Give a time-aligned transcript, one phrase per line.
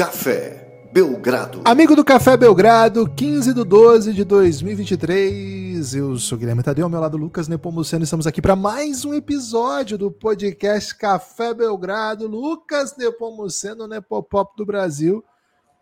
[0.00, 1.60] Café Belgrado.
[1.62, 5.94] Amigo do Café Belgrado, 15 de 12 de 2023.
[5.94, 8.02] Eu sou Guilherme Tadeu, ao meu lado Lucas Nepomuceno.
[8.02, 12.26] Estamos aqui para mais um episódio do podcast Café Belgrado.
[12.26, 15.22] Lucas Nepomuceno, Nepopop do Brasil.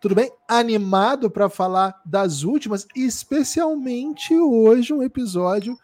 [0.01, 0.29] Tudo bem?
[0.49, 5.77] Animado para falar das últimas, especialmente hoje um episódio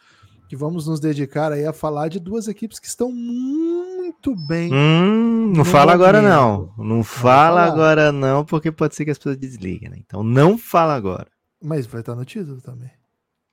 [0.47, 4.73] que vamos nos dedicar aí a falar de duas equipes que estão muito bem.
[4.73, 6.03] Hum, não fala momento.
[6.03, 6.73] agora não.
[6.77, 9.97] Não fala agora não, porque pode ser que as pessoas desliguem, né?
[9.99, 11.27] Então não fala agora.
[11.61, 12.91] Mas vai estar no título também.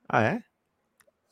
[0.08, 0.42] Ah, é?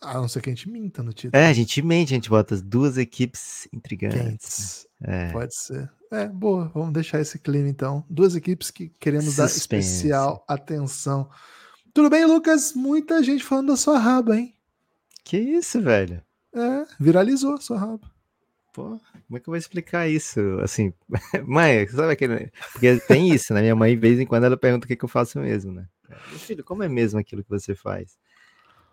[0.03, 1.43] A não ser que a gente minta no título.
[1.43, 4.87] É, a gente mente, a gente bota as duas equipes intrigantes.
[5.03, 5.31] É.
[5.31, 5.91] Pode ser.
[6.11, 6.71] É, boa.
[6.75, 8.05] Vamos deixar esse clima então.
[8.09, 9.69] Duas equipes que queremos Suspense.
[9.69, 11.29] dar especial atenção.
[11.93, 12.73] Tudo bem, Lucas?
[12.73, 14.55] Muita gente falando da sua raba, hein?
[15.31, 16.21] Que isso, velho?
[16.53, 18.01] É, viralizou sua raba.
[18.75, 20.41] Pô, como é que eu vou explicar isso?
[20.61, 20.93] Assim,
[21.47, 22.51] mãe, sabe aquele.
[22.73, 23.61] Porque tem isso, né?
[23.61, 25.87] Minha mãe, de vez em quando, ela pergunta o que, que eu faço mesmo, né?
[26.09, 28.19] Meu filho, como é mesmo aquilo que você faz?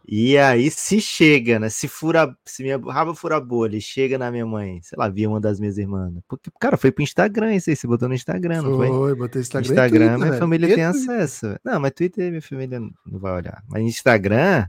[0.07, 1.69] E aí, se chega, né?
[1.69, 5.27] Se fura, se minha raba fura bolha e chega na minha mãe, sei lá, via
[5.27, 6.13] uma das minhas irmãs.
[6.27, 8.89] Porque, cara, foi pro Instagram isso aí, você botou no Instagram, não foi?
[8.89, 9.71] Foi, botei Instagram.
[9.71, 11.09] Instagram, Twitter, minha família e tem Twitter.
[11.09, 11.59] acesso.
[11.65, 13.63] Não, mas Twitter minha família não vai olhar.
[13.67, 14.67] Mas Instagram,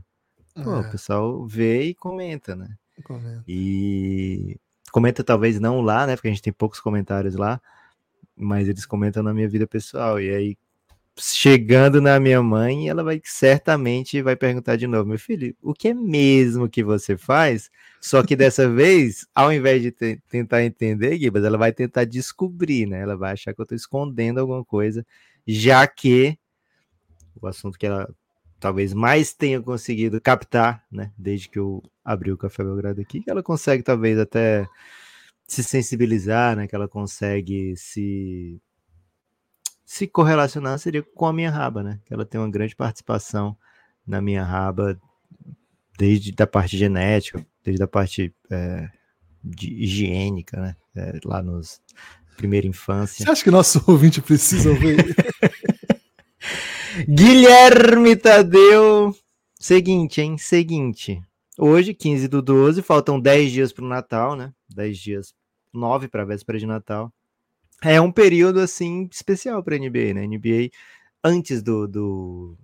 [0.53, 0.79] pô, é.
[0.79, 2.75] o pessoal vê e comenta, né?
[3.03, 3.43] Comenta.
[3.47, 4.57] E
[4.91, 6.15] comenta talvez não lá, né?
[6.15, 7.61] Porque a gente tem poucos comentários lá,
[8.35, 10.19] mas eles comentam na minha vida pessoal.
[10.19, 10.57] E aí,
[11.17, 15.89] chegando na minha mãe, ela vai certamente vai perguntar de novo, meu filho, o que
[15.89, 17.69] é mesmo que você faz?
[18.01, 23.01] Só que dessa vez, ao invés de tentar entender, Gibas, ela vai tentar descobrir, né?
[23.01, 25.05] Ela vai achar que eu estou escondendo alguma coisa,
[25.47, 26.37] já que
[27.41, 28.09] o assunto que ela
[28.59, 31.11] talvez mais tenha conseguido captar, né?
[31.17, 34.67] Desde que eu abri o Café Belgrado aqui, que ela consegue talvez até
[35.47, 36.67] se sensibilizar, né?
[36.67, 38.61] Que ela consegue se
[39.85, 41.99] se correlacionar seria com a minha raba, né?
[42.05, 43.57] Que ela tem uma grande participação
[44.05, 44.99] na minha raba,
[45.97, 48.89] desde da parte genética, desde a parte é,
[49.43, 50.75] de higiênica, né?
[50.95, 51.81] É, lá nos
[52.37, 53.25] primeira infância.
[53.25, 55.15] Você acha que nosso ouvinte precisa ouvir?
[57.07, 59.15] Guilherme Tadeu.
[59.59, 60.37] Seguinte, hein?
[60.37, 61.21] Seguinte.
[61.57, 64.53] Hoje, 15 do 12, faltam 10 dias para o Natal, né?
[64.69, 65.33] 10 dias,
[65.73, 67.11] 9 para a véspera de Natal
[67.81, 70.27] é um período assim especial para a NBA, né?
[70.27, 70.69] NBA
[71.23, 72.57] antes do do,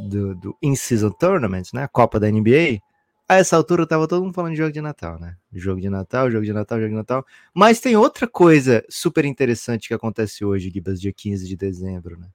[0.00, 1.88] do, do in-season tournament, né?
[1.88, 2.80] Copa da NBA.
[3.26, 5.36] A essa altura tava todo mundo falando de jogo de Natal, né?
[5.52, 7.26] Jogo de Natal, jogo de Natal, jogo de Natal.
[7.54, 12.28] Mas tem outra coisa super interessante que acontece hoje, Gibas, dia 15 de dezembro, né?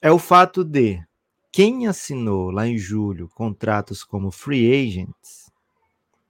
[0.00, 1.02] É o fato de
[1.50, 5.50] quem assinou lá em julho contratos como free agents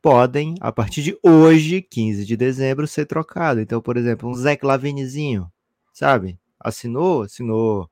[0.00, 3.62] podem, a partir de hoje, 15 de dezembro, ser trocados.
[3.62, 5.52] Então, por exemplo, um Zach Lavinizinho,
[5.92, 6.38] sabe?
[6.58, 7.90] Assinou, assinou.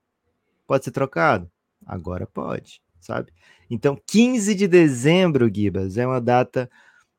[0.67, 1.51] Pode ser trocado?
[1.85, 3.31] Agora pode, sabe?
[3.69, 6.71] Então, 15 de dezembro, Gibas, é uma data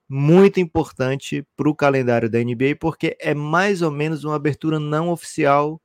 [0.09, 5.09] muito importante para o calendário da NBA, porque é mais ou menos uma abertura não
[5.09, 5.79] oficial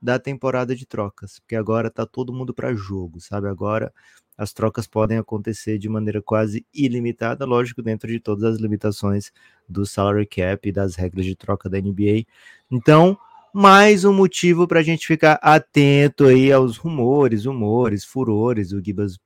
[0.00, 3.48] da temporada de trocas, porque agora tá todo mundo para jogo, sabe?
[3.48, 3.92] Agora
[4.36, 9.32] as trocas podem acontecer de maneira quase ilimitada, lógico, dentro de todas as limitações
[9.68, 12.24] do salary cap e das regras de troca da NBA.
[12.70, 13.18] Então,
[13.52, 18.70] mais um motivo para a gente ficar atento aí aos rumores, humores, furores.
[18.72, 19.18] O Gibas,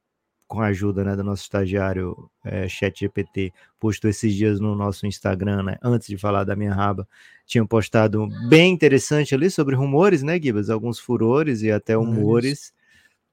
[0.52, 5.62] com a ajuda né, do nosso estagiário é, ChatGPT, postou esses dias no nosso Instagram,
[5.62, 7.08] né, antes de falar da minha raba,
[7.46, 10.68] tinham postado bem interessante ali sobre rumores, né, Gibas?
[10.68, 12.74] Alguns furores e até humores.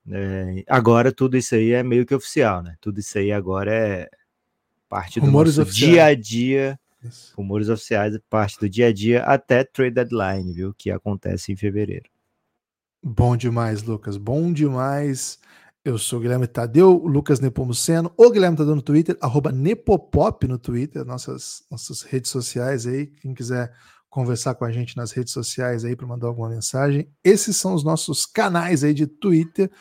[0.10, 2.78] É, agora tudo isso aí é meio que oficial, né?
[2.80, 4.10] Tudo isso aí agora é
[4.88, 6.80] parte do rumores dia a dia.
[7.04, 7.34] Isso.
[7.36, 10.74] Rumores oficiais, parte do dia a dia até trade deadline, viu?
[10.74, 12.10] Que acontece em fevereiro.
[13.04, 14.16] Bom demais, Lucas.
[14.16, 15.38] Bom demais.
[15.84, 20.58] Eu sou o Guilherme Tadeu, Lucas Nepomuceno, o Guilherme Tadeu no Twitter, arroba Nepopop no
[20.58, 23.08] Twitter, nossas, nossas redes sociais aí.
[23.08, 23.72] Quem quiser
[24.10, 27.10] conversar com a gente nas redes sociais aí para mandar alguma mensagem.
[27.24, 29.72] Esses são os nossos canais aí de Twitter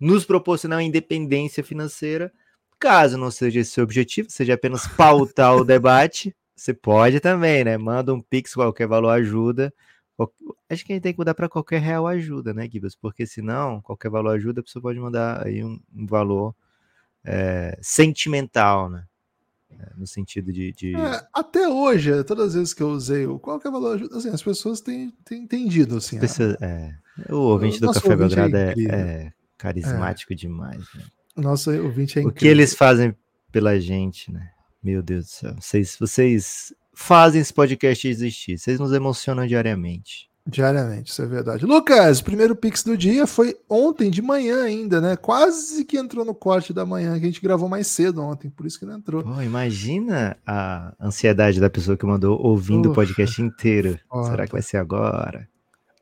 [0.00, 2.32] nos proporcionar uma independência financeira.
[2.78, 7.76] Caso não seja esse seu objetivo, seja apenas pautar o debate, você pode também, né?
[7.76, 9.70] Manda um pix, qualquer valor ajuda.
[10.68, 12.94] Acho que a gente tem que mudar para qualquer real ajuda, né, Gibas?
[12.96, 16.54] Porque senão, qualquer valor ajuda, a pessoa pode mandar aí um, um valor
[17.24, 19.04] é, sentimental, né?
[19.70, 20.72] É, no sentido de.
[20.72, 20.94] de...
[20.94, 24.42] É, até hoje, todas as vezes que eu usei o qualquer valor ajuda, assim, as
[24.42, 25.96] pessoas têm, têm entendido.
[25.96, 26.94] Assim, pessoas, é,
[27.28, 30.80] o ouvinte do Café Belgrado é, é, carismático demais.
[30.94, 31.04] Né?
[31.36, 32.28] O nosso ouvinte é incrível.
[32.28, 33.14] O que eles fazem
[33.50, 34.50] pela gente, né?
[34.82, 35.54] Meu Deus do céu.
[35.60, 38.58] Vocês, vocês fazem esse podcast existir.
[38.58, 40.30] Vocês nos emocionam diariamente.
[40.48, 41.66] Diariamente, isso é verdade.
[41.66, 45.14] Lucas, primeiro Pix do dia foi ontem de manhã ainda, né?
[45.14, 48.64] Quase que entrou no corte da manhã, que a gente gravou mais cedo ontem, por
[48.64, 49.22] isso que não entrou.
[49.22, 53.98] Pô, imagina a ansiedade da pessoa que mandou ouvindo Uf, o podcast inteiro.
[54.24, 55.46] Será que vai ser agora?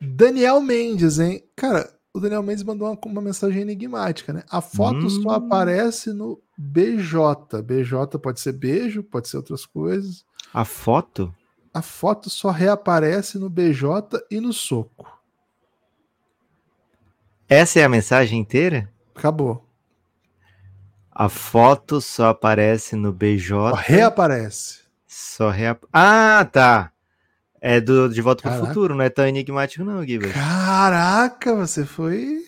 [0.01, 1.43] Daniel Mendes, hein?
[1.57, 4.45] Cara, o Daniel Mendes mandou uma, uma mensagem enigmática, né?
[4.49, 5.11] A foto hum.
[5.11, 7.63] só aparece no BJ.
[7.63, 10.25] BJ pode ser beijo, pode ser outras coisas.
[10.55, 11.35] A foto?
[11.75, 15.13] a foto só reaparece no BJ e no soco.
[17.49, 18.89] Essa é a mensagem inteira?
[19.13, 19.69] Acabou.
[21.11, 23.49] A foto só aparece no BJ.
[23.71, 24.81] Só reaparece.
[25.07, 25.91] Só reaparece.
[25.93, 26.93] Ah, tá.
[27.61, 30.35] É do De Volta para o Futuro, não é tão enigmático, não, Guilherme.
[30.35, 32.45] Caraca, você foi.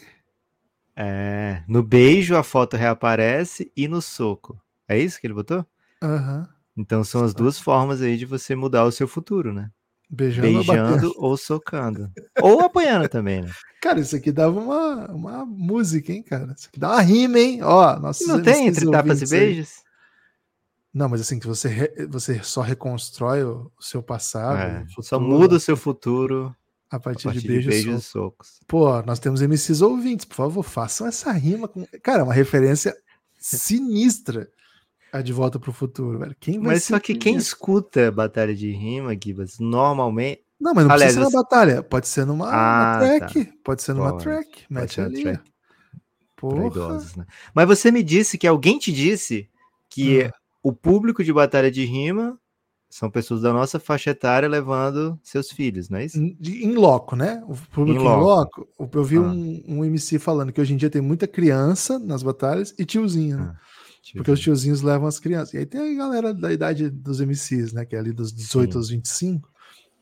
[0.95, 1.63] É.
[1.67, 4.61] No beijo a foto reaparece e no soco.
[4.89, 5.67] É isso que ele botou?
[6.01, 6.41] Aham.
[6.41, 6.56] Uhum.
[6.77, 9.71] Então são as duas formas aí de você mudar o seu futuro, né?
[10.09, 12.13] Beijando, Beijando ou, ou socando.
[12.41, 13.51] ou apanhando também, né?
[13.83, 16.55] Cara, isso aqui dava uma, uma música, hein, cara?
[16.57, 17.63] Isso aqui dá uma rima, hein?
[17.63, 19.79] Ó, nossos Não tem entre tapas e beijos?
[19.79, 19.87] Aí.
[20.95, 24.59] Não, mas assim, que você, re, você só reconstrói o, seu passado.
[24.59, 26.57] É, o futuro, só muda o seu futuro
[26.91, 28.61] a partir, a partir de, beijos, de beijos e socos.
[28.67, 31.69] Pô, nós temos MCs ouvintes, por favor, façam essa rima.
[31.69, 31.87] Com...
[32.03, 32.97] Cara, é uma referência
[33.39, 34.49] sinistra
[35.13, 36.37] a De Volta para o Futuro, velho.
[36.39, 40.43] Quem vai mas só que quem escuta Batalha de Rima, Gibas, normalmente.
[40.59, 41.83] Não, mas não Aliás, precisa ser na batalha.
[41.83, 43.45] Pode ser numa, ah, track.
[43.45, 43.53] Tá.
[43.63, 44.65] Pode ser numa track.
[44.71, 45.23] Mete ali.
[45.23, 45.41] Track.
[46.35, 46.67] Porra.
[46.67, 47.27] Idosos, né?
[47.55, 49.49] Mas você me disse que alguém te disse
[49.89, 50.31] que hum.
[50.63, 52.39] o público de Batalha de Rima
[52.89, 56.19] são pessoas da nossa faixa etária levando seus filhos, não é isso?
[56.19, 57.43] Em loco, né?
[57.47, 58.67] O público em loco.
[58.79, 59.21] Eu vi ah.
[59.21, 63.39] um, um, MC falando que hoje em dia tem muita criança nas batalhas e tiozinho,
[63.39, 63.55] né?
[64.11, 64.19] Ah.
[64.19, 65.55] Porque os tiozinhos levam as crianças.
[65.55, 67.85] E aí tem a galera da idade dos MCs, né?
[67.85, 68.79] Que é ali dos 18 Sim.
[68.79, 69.51] aos 25.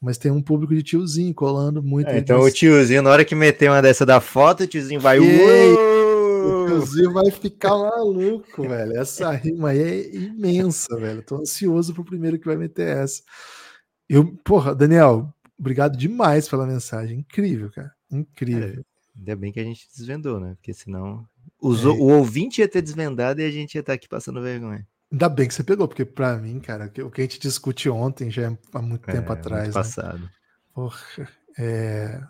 [0.01, 2.09] Mas tem um público de tiozinho colando muito.
[2.09, 5.19] É, então o tiozinho, na hora que meter uma dessa da foto, o tiozinho vai.
[5.19, 8.99] O tiozinho vai ficar maluco, velho.
[8.99, 11.23] Essa rima aí é imensa, velho.
[11.23, 13.23] Tô ansioso pro primeiro que vai meter essa.
[14.07, 17.21] Eu, porra, Daniel, obrigado demais pela mensagem.
[17.21, 17.91] Incrível, cara.
[18.11, 18.81] Incrível.
[18.81, 20.55] É, ainda bem que a gente desvendou, né?
[20.57, 21.27] Porque senão
[21.65, 21.89] os, é.
[21.89, 24.87] O ouvinte ia ter desvendado e a gente ia estar aqui passando vergonha.
[25.11, 28.31] Ainda bem que você pegou, porque para mim, cara, o que a gente discute ontem
[28.31, 29.63] já é há muito tempo é, atrás.
[29.65, 29.83] Muito né?
[29.83, 30.31] passado.
[30.75, 30.99] Porra,
[31.59, 32.21] é...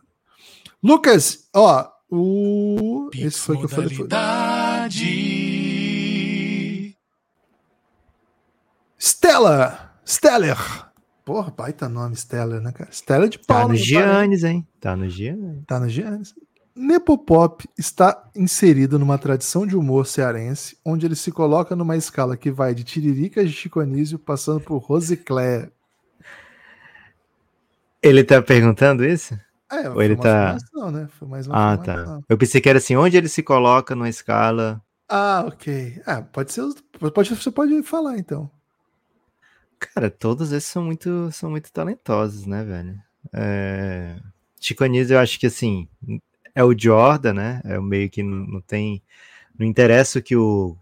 [0.83, 3.09] Lucas, ó, o.
[3.11, 3.91] Pix Esse foi que eu falei.
[8.99, 9.99] Stella!
[10.07, 10.59] Steller!
[11.25, 12.93] Porra, baita nome, Steller, né, cara?
[12.93, 13.63] Steller de pau.
[13.63, 14.69] Tá no Giannis, hein?
[14.79, 15.65] Tá no Giannis.
[15.67, 16.35] Tá no Giannis.
[16.77, 22.51] Nepopop está inserido numa tradição de humor cearense, onde ele se coloca numa escala que
[22.51, 25.71] vai de Tiririca de Chico Anísio, passando por Rosicléia.
[28.03, 29.39] Ele tá perguntando isso?
[29.71, 30.59] É, Ou ele tá...
[30.93, 31.09] né?
[31.19, 32.21] Foi mais uma ah, tá.
[32.29, 34.83] Eu pensei que era assim, onde ele se coloca numa escala...
[35.09, 36.03] Ah, ok.
[36.05, 36.63] Ah, pode ser...
[37.15, 38.51] Pode, você pode falar, então.
[39.79, 43.01] Cara, todos esses são muito, são muito talentosos, né, velho?
[43.33, 44.17] É...
[44.61, 45.89] Chico Anísio, eu acho que, assim,
[46.55, 47.61] é o Jordan, né?
[47.65, 49.03] É o meio que não, não tem.
[49.59, 50.77] Não interessa o que o,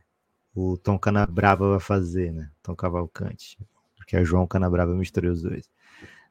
[0.54, 2.50] o Tom Canabrava vai fazer, né?
[2.62, 3.58] Tom Cavalcante.
[3.96, 5.68] Porque é João Canabrava misturou os dois.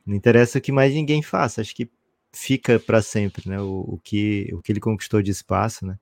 [0.05, 1.61] Não interessa o que mais ninguém faça.
[1.61, 1.89] Acho que
[2.33, 3.59] fica para sempre, né?
[3.59, 5.97] O, o, que, o que ele conquistou de espaço, né?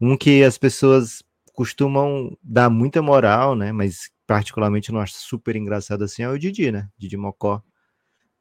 [0.00, 3.72] Um que as pessoas costumam dar muita moral, né?
[3.72, 6.88] Mas particularmente não acho super engraçado assim é o Didi, né?
[6.98, 7.62] Didi Mocó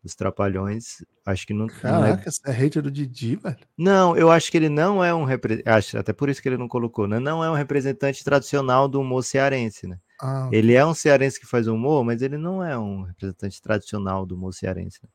[0.05, 1.03] dos Trapalhões.
[1.25, 1.65] Acho que não.
[1.65, 2.23] Caraca, não é...
[2.23, 3.57] você é hater do Didi, velho?
[3.75, 5.97] Não, eu acho que ele não é um representante.
[5.97, 7.19] Até por isso que ele não colocou, né?
[7.19, 9.99] Não é um representante tradicional do humor cearense, né?
[10.21, 14.25] Ah, ele é um cearense que faz humor, mas ele não é um representante tradicional
[14.25, 14.99] do humor cearense.
[15.03, 15.09] Né?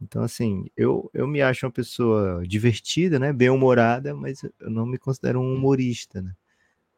[0.00, 3.32] Então, assim, eu, eu me acho uma pessoa divertida, né?
[3.32, 6.32] Bem-humorada, mas eu não me considero um humorista, né?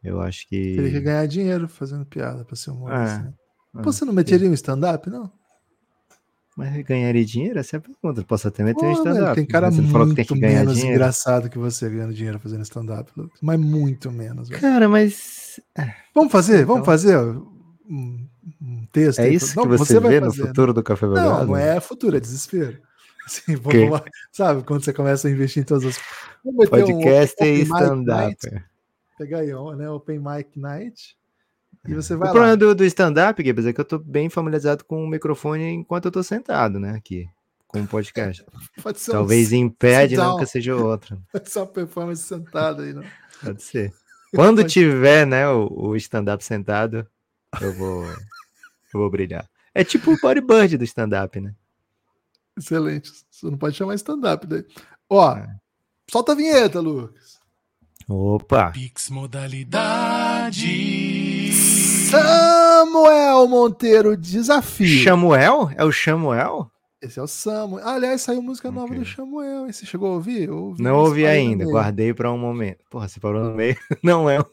[0.05, 0.57] Eu acho que.
[0.57, 3.17] Ele quer ganhar dinheiro fazendo piada para ser humorista.
[3.17, 3.23] É.
[3.23, 3.35] Né?
[3.75, 5.33] Ah, Você não meteria um stand-up, não?
[6.61, 7.59] Mas ganharia dinheiro?
[7.59, 8.23] Essa é a pergunta.
[8.25, 9.35] Posso até meter um Pô, velho, stand-up.
[9.37, 10.95] tem cara Você não muito que tem que menos dinheiro?
[10.97, 13.39] engraçado que você ganhando dinheiro fazendo stand-up, Lucas.
[13.43, 14.61] Mas muito menos, velho.
[14.61, 15.61] Cara, mas
[16.15, 18.27] Vamos fazer, vamos Então- fazer um,
[18.63, 19.19] um texto.
[19.19, 19.35] é aí.
[19.35, 20.49] isso Não, que você, vai vê no fazer, né?
[20.49, 21.47] futuro do Café Não, Belgrado?
[21.47, 22.79] não é futuro, é desespero.
[23.27, 24.03] Assim, vamos lá.
[24.33, 25.97] Sabe, quando você começa a investir em todas as.
[26.45, 28.37] Meter um Podcast e stand-up.
[29.19, 29.91] Pegar aí, né?
[29.91, 31.17] Open Mic Night.
[31.89, 32.33] E você vai O lá.
[32.33, 36.05] problema do, do stand-up, Gibbs, é que eu tô bem familiarizado com o microfone enquanto
[36.07, 36.91] eu tô sentado, né?
[36.93, 37.27] Aqui,
[37.67, 38.45] com o podcast.
[38.83, 40.47] Pode ser, um- Talvez em pé a sit dinâmica down.
[40.47, 41.19] seja outra.
[41.33, 43.05] pode ser uma performance sentada aí, não.
[43.43, 43.93] Pode ser.
[44.35, 47.07] Quando tiver, né, o, o stand-up sentado,
[47.61, 48.21] eu vou, eu
[49.01, 49.49] vou brilhar.
[49.75, 51.55] É tipo o bodybuild do stand-up, né?
[52.57, 53.11] Excelente.
[53.31, 54.65] Você não pode chamar stand-up daí.
[55.09, 55.49] Ó, É.
[56.11, 57.41] solta a vinheta, Lucas.
[58.09, 58.71] Opa!
[58.73, 60.61] Pix modalidade.
[62.11, 65.05] Samuel Monteiro, desafio.
[65.05, 65.71] Samuel?
[65.77, 66.69] É o Samuel?
[67.01, 67.87] Esse é o Samuel.
[67.87, 69.67] Ah, aliás, saiu música nova do Samuel.
[69.73, 70.51] Você chegou a ouvir?
[70.51, 72.85] Ouvi Não ouvi 40 ainda, guardei para um momento.
[72.91, 73.77] Porra, você parou no meio.
[74.03, 74.45] Não é, um-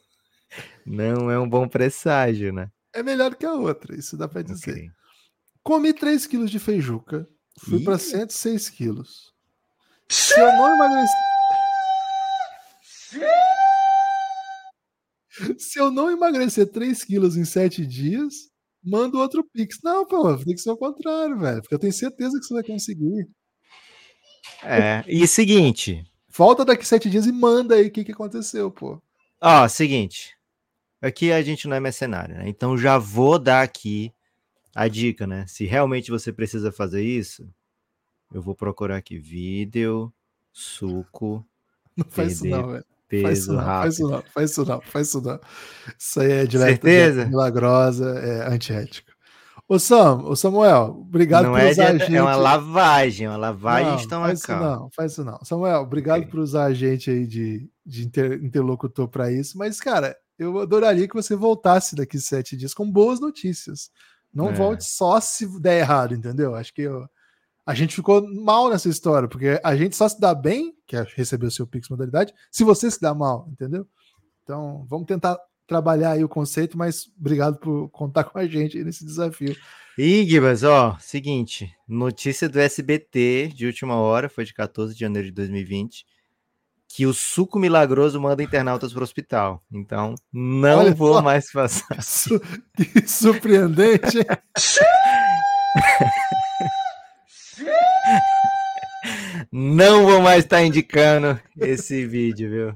[0.85, 2.69] não é um bom presságio, né?
[2.93, 4.71] É melhor que a outra, isso dá pra dizer.
[4.71, 4.89] Ok.
[5.63, 7.27] Comi 3 quilos de feijuca,
[7.59, 9.33] fui pra 106 quilos.
[10.07, 11.15] Se eu não emagrecer.
[15.57, 18.49] Se eu não emagrecer 3 quilos em 7 dias,
[18.83, 19.79] manda outro Pix.
[19.83, 21.61] Não, pô, tem que ser o contrário, velho.
[21.61, 23.27] Porque eu tenho certeza que você vai conseguir.
[24.63, 26.03] É, e seguinte,
[26.37, 29.01] Volta daqui 7 dias e manda aí o que, que aconteceu, pô.
[29.41, 30.37] ó, seguinte.
[31.01, 32.47] Aqui a gente não é mercenário, né?
[32.47, 34.13] Então já vou dar aqui
[34.75, 35.47] a dica, né?
[35.47, 37.49] Se realmente você precisa fazer isso,
[38.31, 40.13] eu vou procurar aqui vídeo,
[40.53, 41.43] suco,
[41.95, 42.85] Não faz isso não, velho.
[43.21, 45.39] Faz isso não, faz isso não, faz isso não, faz isso não.
[45.97, 47.25] Isso aí é direto Certeza?
[47.25, 49.11] milagrosa, é antiético.
[49.69, 52.15] Ô Sam, ô Samuel, obrigado Não por é, usar a de- gente.
[52.15, 54.29] é uma lavagem, é uma lavagem não, estomacal.
[54.29, 55.39] faz isso não, faz isso não.
[55.43, 56.31] Samuel, obrigado Ok.
[56.31, 61.07] por usar a gente aí de, de inter- interlocutor para isso, mas, cara, eu adoraria
[61.07, 63.89] que você voltasse daqui sete dias com boas notícias.
[64.33, 64.53] Não É.
[64.53, 66.55] volte só se der errado, entendeu?
[66.55, 67.05] Acho que eu-
[67.67, 71.05] a gente ficou mal nessa história, porque a gente só se dá bem, que é
[71.15, 73.85] receber o seu Pix modalidade, se você se dá mal, entendeu?
[74.43, 78.85] Então, vamos tentar trabalhar aí o conceito, mas obrigado por contar com a gente aí
[78.85, 79.53] nesse desafio.
[79.99, 85.33] Gibas, ó, seguinte, notícia do SBT de última hora, foi de 14 de janeiro de
[85.33, 86.05] 2020,
[86.87, 89.61] que o suco milagroso manda internautas para o hospital.
[89.69, 92.01] Então, não Olha vou mais passar.
[92.01, 92.39] Su-
[92.77, 94.19] que surpreendente.
[94.19, 94.25] hein?
[99.51, 102.75] Não vou mais estar indicando esse vídeo, viu?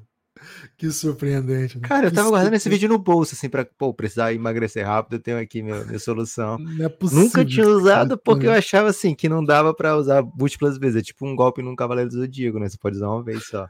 [0.77, 1.77] Que surpreendente.
[1.77, 1.87] né?
[1.87, 5.13] Cara, eu Que tava guardando esse vídeo no bolso, assim, pra, pô, precisar emagrecer rápido,
[5.13, 6.57] eu tenho aqui minha, minha solução.
[6.79, 10.77] É possível Nunca tinha usado porque eu achava assim que não dava pra usar múltiplas
[10.77, 10.97] vezes.
[10.97, 12.67] É tipo um golpe num Cavaleiro do Zodíaco, né?
[12.67, 13.67] Você pode usar uma vez só.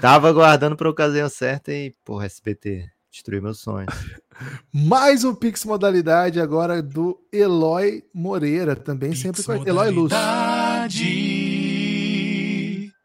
[0.00, 3.92] Tava guardando pra ocasião certa e, porra, SBT, destruiu meus sonhos.
[4.72, 10.12] Mais um Pix modalidade agora do Eloy Moreira, também sempre com a Eloy Luz.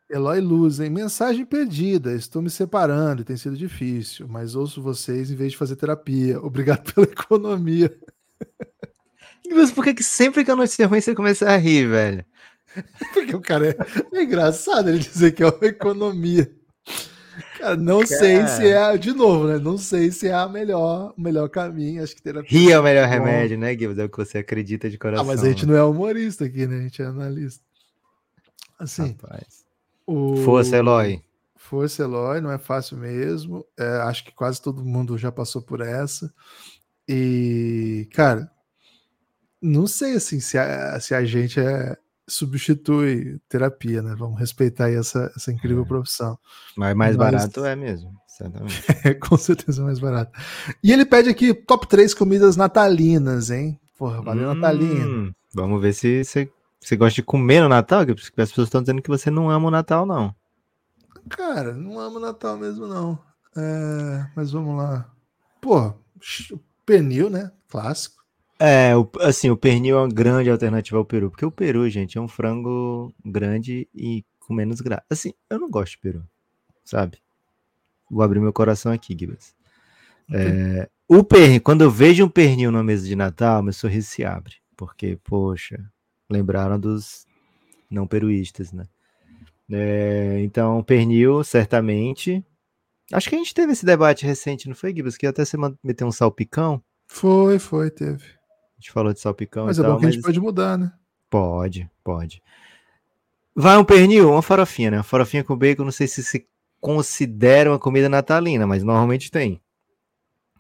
[0.10, 0.90] Eloy Luz, hein?
[0.90, 2.14] Mensagem perdida.
[2.14, 6.40] Estou me separando, tem sido difícil, mas ouço vocês em vez de fazer terapia.
[6.44, 7.96] Obrigado pela economia.
[9.50, 12.26] Mas por que, que sempre que a notícia ruim você começa a rir, velho?
[13.14, 13.76] Porque o cara é,
[14.18, 16.52] é engraçado ele dizer que é uma economia.
[17.62, 18.48] Cara, não sei Cara.
[18.48, 19.60] se é, de novo, né?
[19.60, 22.04] Não sei se é a melhor, o melhor caminho.
[22.04, 22.50] Acho que terapia.
[22.50, 24.00] Rir é o melhor remédio, né, Gibbs?
[24.00, 25.24] É o que você acredita de coração.
[25.24, 26.80] Ah, mas a gente não é humorista aqui, né?
[26.80, 27.64] A gente é analista.
[28.80, 29.64] Assim, Rapaz.
[30.08, 30.38] o...
[30.38, 31.22] Força, Eloy.
[31.56, 33.64] Força, Eloy, não é fácil mesmo.
[33.78, 36.34] É, acho que quase todo mundo já passou por essa.
[37.08, 38.52] E, cara,
[39.62, 41.96] não sei assim se a, se a gente é,
[42.34, 44.16] substitui terapia, né?
[44.18, 46.38] Vamos respeitar aí essa, essa incrível profissão.
[46.76, 48.84] Mas mais Mas- barato é mesmo, certamente.
[49.04, 50.32] É com certeza mais barato.
[50.84, 53.80] E ele pede aqui top 3 comidas natalinas, hein?
[53.98, 55.06] Porra, valeu, Natalina.
[55.06, 58.82] Hum, Vamos ver se você você gosta de comer no Natal, porque as pessoas estão
[58.82, 60.34] dizendo que você não ama o Natal, não.
[61.30, 63.20] Cara, não amo Natal mesmo, não.
[63.56, 65.08] É, mas vamos lá.
[65.62, 65.94] Pô,
[66.86, 67.52] pernil, né?
[67.70, 68.21] Clássico.
[68.64, 72.18] É, o- assim, o pernil é uma grande alternativa ao peru, porque o peru, gente,
[72.18, 75.04] é um frango grande e com menos graça.
[75.10, 76.24] Assim, eu não gosto de peru,
[76.84, 77.18] sabe?
[78.10, 79.56] Vou abrir meu coração aqui, Gibbs.
[80.32, 84.24] É, o pernil, quando eu vejo um pernil na mesa de Natal, meu sorriso se
[84.24, 85.84] abre, porque, poxa,
[86.30, 87.26] lembraram dos
[87.90, 88.86] não peruístas, né?
[89.72, 92.46] É, então, pernil, certamente.
[93.12, 95.18] Acho que a gente teve esse debate recente, não foi, Gibbs?
[95.18, 96.82] Que até você meteu um salpicão.
[97.08, 98.40] Foi, foi, teve.
[98.82, 100.78] Gente falou de salpicão Mas e é tal, bom que a mas gente pode mudar,
[100.78, 100.92] né?
[101.30, 102.42] pode, pode.
[103.56, 104.98] Vai um pernil, uma farofinha, né?
[104.98, 106.46] Uma farofinha com bacon, não sei se se
[106.80, 109.62] considera uma comida natalina, mas normalmente tem.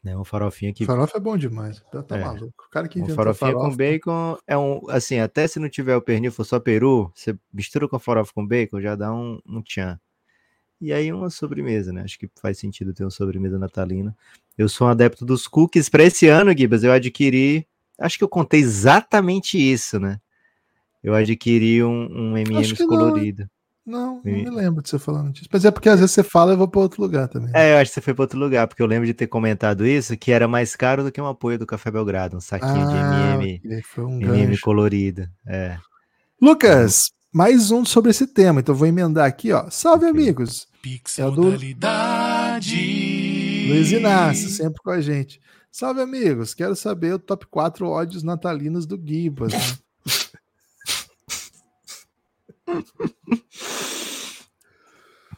[0.04, 0.16] Né?
[0.16, 1.80] Uma farofinha que Farofa é bom demais.
[1.92, 2.24] Tá, tá É.
[2.26, 2.66] maluco.
[2.68, 3.70] O cara que Uma farofinha farofa.
[3.70, 7.36] com bacon é um, assim, até se não tiver o pernil, for só peru, você
[7.54, 10.00] mistura com a farofa com bacon, já dá um, um tchan.
[10.80, 12.02] E aí uma sobremesa, né?
[12.02, 14.16] Acho que faz sentido ter uma sobremesa natalina.
[14.58, 15.88] Eu sou um adepto dos cookies.
[15.90, 17.68] Para esse ano, Gibas, eu adquiri,
[18.02, 20.20] acho que eu contei exatamente isso, né?
[21.04, 22.88] Eu adquiri um, um Acho M&M's hein?
[22.88, 23.50] colorido.
[23.84, 25.50] Não, não me lembro de você falando disso.
[25.52, 27.50] Mas é porque às vezes você fala e eu vou pra outro lugar também.
[27.56, 29.86] É, eu acho que você foi para outro lugar, porque eu lembro de ter comentado
[29.88, 32.94] isso, que era mais caro do que um apoio do Café Belgrado, um saquinho de
[32.96, 35.28] Ah, M&M, ok, foi um M&M colorido.
[35.48, 35.78] É.
[36.40, 38.60] Lucas, mais um sobre esse tema.
[38.60, 39.68] Então eu vou emendar aqui, ó.
[39.72, 40.22] Salve, Ok.
[40.22, 40.68] amigos.
[40.82, 41.50] Pix É o do-.
[43.68, 45.40] Luiz Inácio, sempre com a gente.
[45.72, 46.54] Salve, amigos.
[46.54, 49.54] Quero saber o top 4 ódios natalinos do Gibas.
[49.54, 49.60] né?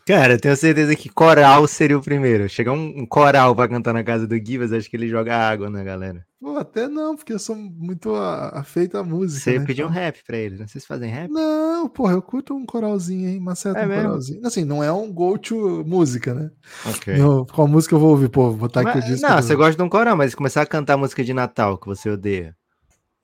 [0.06, 2.50] Cara, tenho certeza que coral seria o primeiro.
[2.50, 5.82] Chegar um, coral pra cantar na casa do Givas, acho que ele joga água na
[5.82, 6.25] galera.
[6.44, 9.40] Pô, até não, porque eu sou muito afeito à música.
[9.52, 9.66] Você né?
[9.66, 10.68] pediu um rap pra ele, né?
[10.68, 11.32] Vocês fazem rap?
[11.32, 13.40] Não, porra, eu curto um coralzinho, hein?
[13.40, 14.04] Maceta É um mesmo?
[14.04, 14.46] coralzinho.
[14.46, 16.52] Assim, não é um go-to música, né?
[16.86, 17.18] Ok.
[17.18, 18.28] Não, qual música eu vou ouvir?
[18.28, 19.26] Pô, vou botar aqui Mas- o disco.
[19.26, 22.10] não, você gosta de um coral, mas começar a cantar música de Natal que você
[22.10, 22.54] odeia.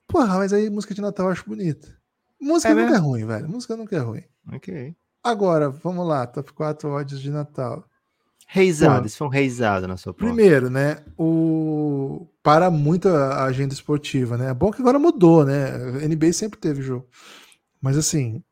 [0.08, 1.88] Porra, mas aí música de Natal eu acho bonita.
[2.40, 3.06] Música É nunca é mesmo?
[3.06, 3.48] ruim, velho.
[3.50, 4.22] Música nunca é ruim.
[4.50, 4.94] Ok.
[5.22, 7.84] Agora, vamos lá, top 4 ódios de Natal.
[8.52, 10.26] Reisado, isso foi um reisado na sua porta.
[10.26, 11.04] Primeiro, né?
[11.16, 12.26] O.
[12.42, 14.50] Para muito a agenda esportiva, né?
[14.50, 15.72] É bom que agora mudou, né?
[16.02, 17.06] A NBA sempre teve jogo.
[17.80, 18.42] Mas assim,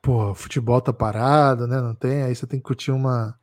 [0.00, 1.80] pô, futebol tá parado, né?
[1.80, 3.34] Não tem, aí você tem que curtir uma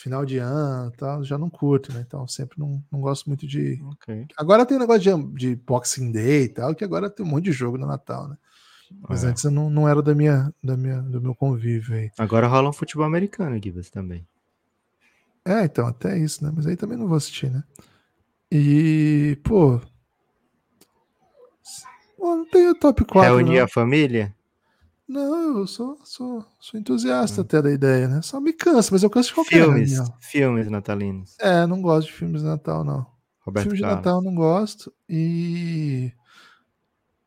[0.00, 1.22] final de ano e tal.
[1.22, 2.02] Já não curto, né?
[2.06, 3.78] Então sempre não, não gosto muito de.
[3.92, 4.26] Ok.
[4.38, 7.52] Agora tem negócio de, de Boxing Day e tal, que agora tem um monte de
[7.52, 8.38] jogo no Natal, né?
[9.06, 9.28] Mas É.
[9.28, 12.10] antes eu não, não era da minha, da minha, do meu convívio aí.
[12.18, 14.26] Agora rola um futebol americano, Givas, também.
[15.44, 16.50] É, então, até isso, né?
[16.54, 17.62] Mas aí também não vou assistir, né?
[18.50, 19.80] E, pô.
[22.16, 23.36] Pô, não tenho top 4.
[23.36, 23.64] Reunir não.
[23.64, 24.34] a família?
[25.06, 28.22] Não, eu sou, sou, sou entusiasta até da ideia, né?
[28.22, 29.92] Só me cansa, mas eu canso de qualquer Filmes.
[29.92, 30.16] reunião.
[30.20, 31.36] Filmes natalinos.
[31.38, 33.06] É, não gosto de filmes de Natal, não.
[33.40, 33.98] Roberto filmes de Carlos.
[33.98, 34.92] Natal eu não gosto.
[35.06, 36.10] E.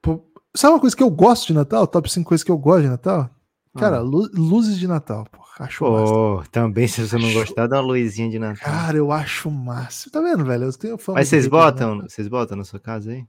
[0.01, 0.25] Pô,
[0.55, 1.85] sabe uma coisa que eu gosto de Natal?
[1.85, 3.29] Top 5 coisas que eu gosto de Natal?
[3.75, 5.43] Cara, lu- luzes de Natal, pô.
[5.59, 6.49] Acho massa.
[6.51, 8.63] Também se você não Acho- gostar, dá uma luzinha de Natal.
[8.71, 10.09] Cara, eu acho massa.
[10.11, 10.65] Tá vendo, velho?
[10.65, 13.25] Eu tenho fama Mas vocês botam, vocês botam na sua casa aí?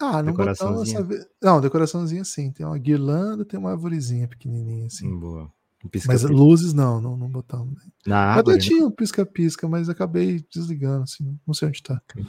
[0.00, 1.02] Ah, não Decoraçãozinha?
[1.02, 1.26] vez.
[1.42, 2.50] Não, decoraçãozinha sim.
[2.52, 5.08] Tem uma guirlanda, tem uma arvorezinha pequenininha assim.
[5.08, 5.42] Sim, boa.
[5.42, 5.48] Um
[5.84, 6.28] Mas pisca-pisca.
[6.32, 7.82] luzes não, não, não botamos.
[8.06, 12.00] Na Mas árvore, eu tinha um pisca-pisca, mas acabei desligando, assim, não sei onde tá.
[12.14, 12.24] né?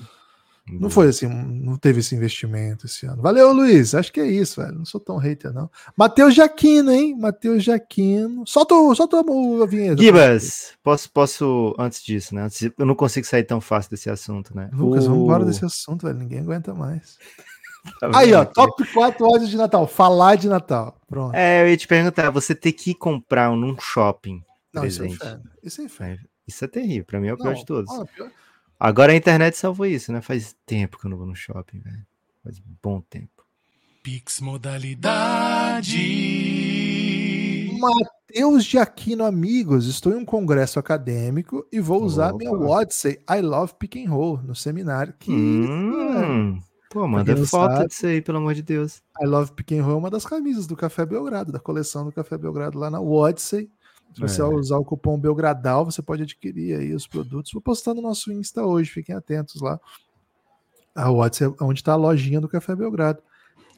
[0.70, 3.22] Não foi assim, não teve esse investimento esse ano.
[3.22, 3.94] Valeu, Luiz.
[3.96, 4.78] Acho que é isso, velho.
[4.78, 5.70] Não sou tão hater, não.
[5.98, 7.18] Matheus Jaquino, hein?
[7.18, 8.46] Matheus Jaquino.
[8.48, 10.02] Solta, solta a vinheta.
[10.02, 12.48] Gibas, posso, posso, antes disso, né?
[12.78, 14.70] Eu não consigo sair tão fácil desse assunto, né?
[14.72, 16.18] Lucas, O- vamos embora desse assunto, velho.
[16.20, 17.18] Ninguém aguenta mais.
[18.00, 18.54] Tá Aí, ó, aqui?
[18.54, 19.88] top 4 ódios de Natal.
[19.88, 20.96] Falar de Natal.
[21.08, 21.34] Pronto.
[21.34, 25.08] É, eu ia te perguntar, você ter que comprar um num shopping não, isso é
[25.08, 25.24] presente.
[25.26, 25.44] inferno.
[25.64, 26.16] Isso é inferno.
[26.24, 27.90] É, Isso é terrível, pra mim é o pior Não, de todos.
[27.92, 28.30] ó, pior-
[28.84, 30.22] Agora a internet salvou isso, né?
[30.22, 32.04] Faz tempo que eu não vou no shopping, velho.
[32.44, 33.46] Faz bom tempo.
[34.02, 34.40] Pix
[36.02, 37.78] modalidade.
[37.80, 42.66] Matheus de Aquino, amigos, estou em um congresso acadêmico e vou usar minha Opa.
[42.66, 45.14] Odyssey I Love Pick and Roll no seminário.
[45.20, 49.02] Que Hum, pô, manda quem não foto sabe- disso aí, pelo amor de Deus.
[49.22, 52.12] I Love Pick and Roll é uma das camisas do Café Belgrado, da coleção do
[52.12, 53.70] Café Belgrado lá na Odyssey.
[54.14, 54.46] Se você É.
[54.46, 57.52] usar o cupom Belgradal, você pode adquirir aí os produtos.
[57.54, 59.80] Vou postar no nosso Insta hoje, fiquem atentos lá.
[60.94, 63.22] A Odyssey é onde está a lojinha do Café Belgrado.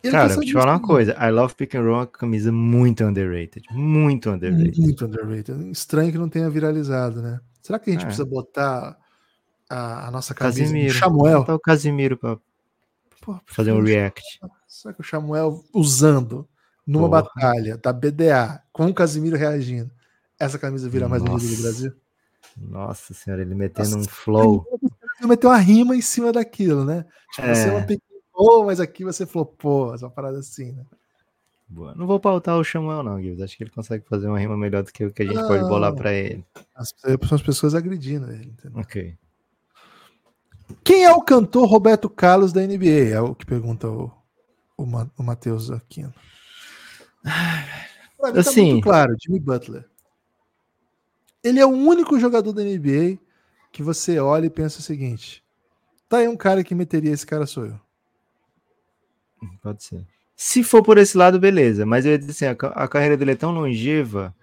[0.10, 1.14] Cara, vou te falar uma coisa.
[1.14, 3.66] I Love Pick and Roll é uma camisa muito underrated.
[3.72, 4.78] Muito underrated.
[4.82, 5.72] Muito underrated.
[5.72, 7.40] Estranho que não tenha viralizado, né?
[7.62, 8.06] Será que a gente É.
[8.08, 8.98] precisa botar
[9.70, 10.94] a, a nossa camisa Casimiro.
[11.00, 11.40] Samuel?
[11.40, 14.22] Botar o Casimiro Pô, fazer um react.
[14.68, 16.46] Será que o Samuel usando
[16.86, 17.22] numa Porra.
[17.24, 19.90] batalha da BDA com o Casimiro reagindo,
[20.44, 21.62] essa camisa vira mais vendida do Nossa.
[21.62, 21.94] Brasil?
[22.58, 24.66] Nossa senhora, ele metendo Nossa, um flow.
[25.20, 27.06] Você meteu uma rima em cima daquilo, né?
[27.34, 27.98] Tipo, você é uma É.
[28.34, 30.86] oh, mas aqui você flopou, essa parada assim, né?
[31.68, 31.96] Boa.
[31.96, 33.42] Não vou pautar o Samuel, não, Gibbs.
[33.42, 35.64] Acho que ele consegue fazer uma rima melhor do que o que a gente pode
[35.64, 35.98] bolar Não.
[35.98, 36.46] pra ele.
[36.76, 36.94] As,
[37.28, 38.80] são as pessoas agredindo ele, entendeu?
[38.80, 39.18] Ok.
[40.84, 43.10] Quem é o cantor Roberto Carlos da NBA?
[43.14, 44.12] É o que pergunta o,
[44.78, 44.84] o,
[45.18, 46.14] o Matheus Aquino.
[47.24, 49.86] Pra mim tá Assim- muito claro, Jimmy Butler.
[51.44, 53.18] Ele é o único jogador da NBA
[53.72, 55.44] que você olha e pensa o seguinte:
[56.08, 57.80] tá aí um cara que meteria esse cara sou eu.
[59.62, 60.06] Pode ser.
[60.36, 61.86] Se for por esse lado, beleza.
[61.86, 64.34] Mas eu ia dizer assim, a, a carreira dele é tão longeva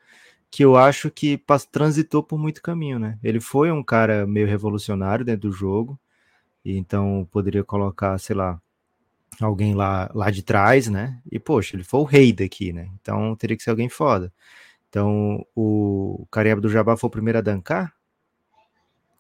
[0.51, 3.19] que eu acho que transitou por muito caminho, né?
[3.23, 5.99] Ele foi um cara meio revolucionário dentro do jogo.
[6.65, 8.61] E então poderia colocar, sei lá,
[9.41, 11.21] alguém lá, lá de trás, né?
[11.31, 12.89] E, poxa, ele foi o rei daqui, né?
[13.01, 14.33] Então teria que ser alguém foda.
[14.91, 17.95] Então, o Karim Abdul-Jabbar foi o primeiro a dancar?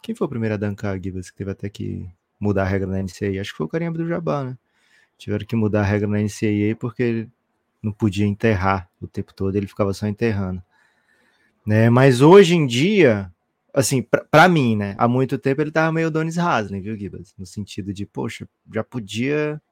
[0.02, 2.98] Quem foi o primeiro a dancar, Gibas, que teve até que mudar a regra na
[2.98, 3.40] NCAA?
[3.40, 4.58] Acho que foi o Karim Abdul-Jabbar, né?
[5.16, 7.30] Tiveram que mudar a regra na NCAA porque ele
[7.80, 10.60] não podia enterrar o tempo todo, ele ficava só enterrando.
[11.64, 11.88] Né?
[11.88, 13.32] Mas hoje em dia,
[13.72, 14.96] assim, pra, pra mim, né?
[14.98, 17.32] Há muito tempo ele tava meio Donis Haslem, viu, Gibas?
[17.38, 19.62] No sentido de, poxa, já podia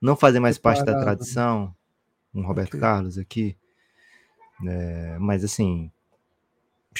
[0.00, 1.00] não fazer mais parte da né?
[1.00, 1.74] tradição,
[2.32, 2.80] um Roberto Ok.
[2.80, 3.56] Carlos aqui.
[4.60, 5.18] Né?
[5.18, 5.90] mas assim,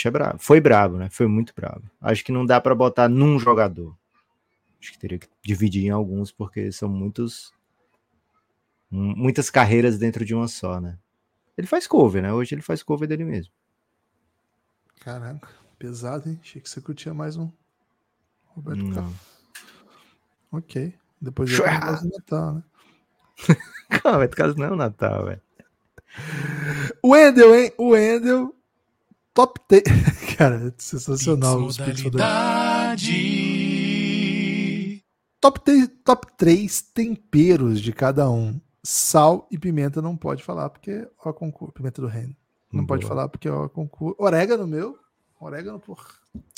[0.04, 0.38] é brabo.
[0.38, 1.08] Foi brabo, né?
[1.10, 1.82] Foi muito brabo.
[2.00, 3.96] Acho que não dá pra botar num jogador.
[4.80, 7.52] Acho que teria que dividir em alguns, porque são muitos.
[8.90, 10.98] mu- Muitas carreiras dentro de uma só, né?
[11.56, 12.32] Ele faz cover, né?
[12.32, 13.52] Hoje ele faz cover dele mesmo.
[15.00, 16.38] Caraca, pesado, hein?
[16.42, 17.50] Achei que você curtia mais um
[18.48, 19.14] Roberto Carlos.
[20.52, 20.58] Não.
[20.58, 20.94] Ok.
[21.20, 21.50] Depois
[22.04, 22.62] no Natal, né?
[24.24, 25.40] Esse caso não é o Natal, velho.
[27.06, 27.70] O Wendel, hein?
[27.78, 28.52] O Wendel.
[29.32, 29.82] Top 10.
[30.36, 31.60] Cara, é sensacional.
[31.60, 32.02] modalidade.
[32.02, 33.04] modalidade.
[35.40, 38.60] Top, 3, top 3 temperos de cada um.
[38.82, 41.72] Sal e pimenta não pode falar porque é o concurso.
[41.72, 42.34] Pimenta do reino.
[42.72, 43.08] Não pode Boa.
[43.14, 44.16] falar porque é o concurso.
[44.18, 44.98] Orégano meu.
[45.40, 46.06] Orégano, porra.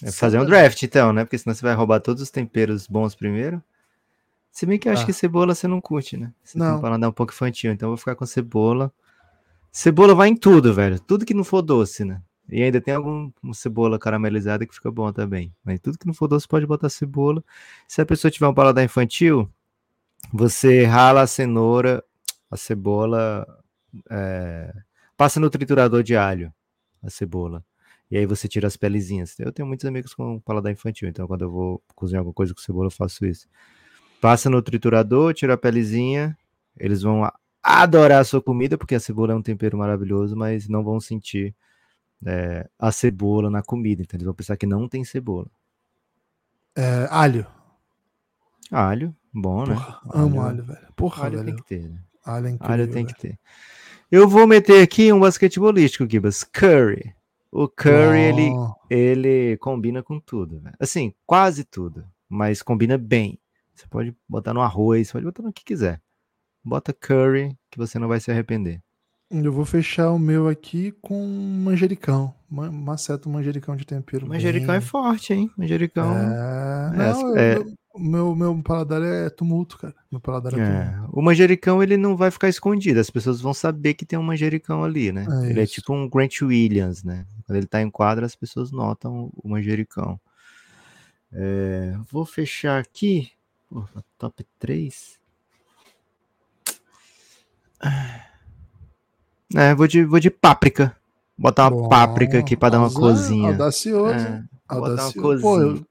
[0.02, 1.24] É fazer um draft, então, né?
[1.24, 3.62] Porque senão você vai roubar todos os temperos bons primeiro.
[4.50, 5.06] Se bem que eu acho Ah.
[5.06, 6.32] que cebola você não curte, né?
[6.42, 6.78] Você tem Não.
[6.78, 8.90] um paladar um pouco infantil, então eu vou ficar com cebola.
[9.70, 10.98] Cebola vai em tudo, velho.
[11.00, 12.22] Tudo que não for doce, né?
[12.50, 15.54] E ainda tem algum uma cebola caramelizada que fica bom também.
[15.62, 17.44] Mas tudo que não for doce pode botar cebola.
[17.86, 19.50] Se a pessoa tiver um paladar infantil,
[20.32, 22.02] você rala a cenoura,
[22.50, 23.46] a cebola,
[24.10, 24.74] é,
[25.16, 26.52] passa no triturador de alho,
[27.02, 27.64] a cebola.
[28.10, 29.38] E aí você tira as pelezinhas.
[29.38, 32.60] Eu tenho muitos amigos com paladar infantil, então quando eu vou cozinhar alguma coisa com
[32.60, 33.46] cebola, eu faço isso.
[34.20, 36.36] Passa no triturador, tira a pelezinha.
[36.78, 37.30] Eles vão
[37.62, 41.54] adorar a sua comida, porque a cebola é um tempero maravilhoso, mas não vão sentir
[42.24, 44.02] é, a cebola na comida.
[44.02, 45.46] Então eles vão pensar que não tem cebola.
[46.76, 47.46] É, alho.
[48.70, 49.74] Alho, bom, né?
[49.74, 50.92] Porra, amo alho, velho.
[50.94, 51.56] Porra, Alho tem velho.
[51.56, 52.00] que ter, né?
[52.24, 52.72] Alho é incrível.
[52.74, 53.06] Alho tem velho.
[53.16, 53.38] que ter.
[54.10, 56.44] Eu vou meter aqui um basquetebolístico, Gibas.
[56.44, 57.14] Curry.
[57.50, 60.76] O Curry, ele, Oh, ele combina com tudo, velho.
[60.78, 63.38] Assim, quase tudo, mas combina bem.
[63.74, 66.00] Você pode botar no arroz, pode botar no que quiser.
[66.68, 68.80] Bota curry que você não vai se arrepender.
[69.30, 72.34] Eu vou fechar o meu aqui com manjericão.
[72.48, 74.26] Ma- Maceta um manjericão de tempero.
[74.26, 75.50] Manjericão é bem- forte, hein?
[75.56, 76.16] Manjericão.
[76.16, 79.94] É, É, não, é- eu- o meu, meu paladar é tumulto, cara.
[80.10, 81.18] Meu paladar é, É, tumulto.
[81.18, 84.82] o manjericão ele não vai ficar escondido, as pessoas vão saber que tem um manjericão
[84.82, 85.26] ali, né?
[85.44, 85.74] É ele é isso.
[85.74, 87.26] tipo um Grant Williams, né?
[87.46, 90.18] Quando ele tá em quadra, as pessoas notam o manjericão.
[91.32, 93.30] É, vou fechar aqui.
[93.68, 95.17] Porra, top 3.
[99.54, 100.94] É, vou de, vou de páprica.
[101.36, 103.48] Botar uma Bom, páprica aqui pra dar uma ausa- cozinha.
[103.50, 104.14] Audacioso.
[104.14, 105.40] É, uma audacioso.
[105.42, 105.86] Pô, eu-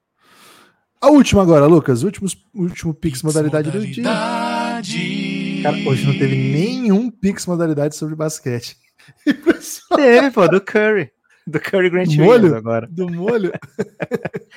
[1.00, 2.02] A última agora, Lucas.
[2.02, 4.02] Últimos, último Pix modalidade do dia.
[4.04, 5.60] Modalidade.
[5.62, 8.76] Cara, hoje não teve nenhum Pix modalidade sobre basquete.
[9.96, 11.10] Teve, pô, do Curry.
[11.46, 12.30] Do Curry Grant Molho?
[12.30, 12.86] Williams agora.
[12.90, 13.50] Do molho.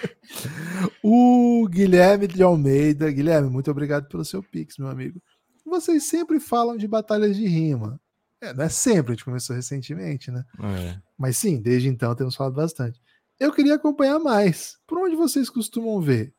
[1.01, 3.09] o Guilherme de Almeida.
[3.09, 5.21] Guilherme, muito obrigado pelo seu Pix, meu amigo.
[5.71, 7.97] Vocês sempre falam de batalhas de rima.
[8.41, 10.43] É, não é sempre, a gente começou recentemente, né?
[10.59, 10.97] É.
[11.17, 12.99] Mas sim, desde então temos falado bastante.
[13.39, 14.77] Eu queria acompanhar mais.
[14.85, 16.33] Por onde vocês costumam ver?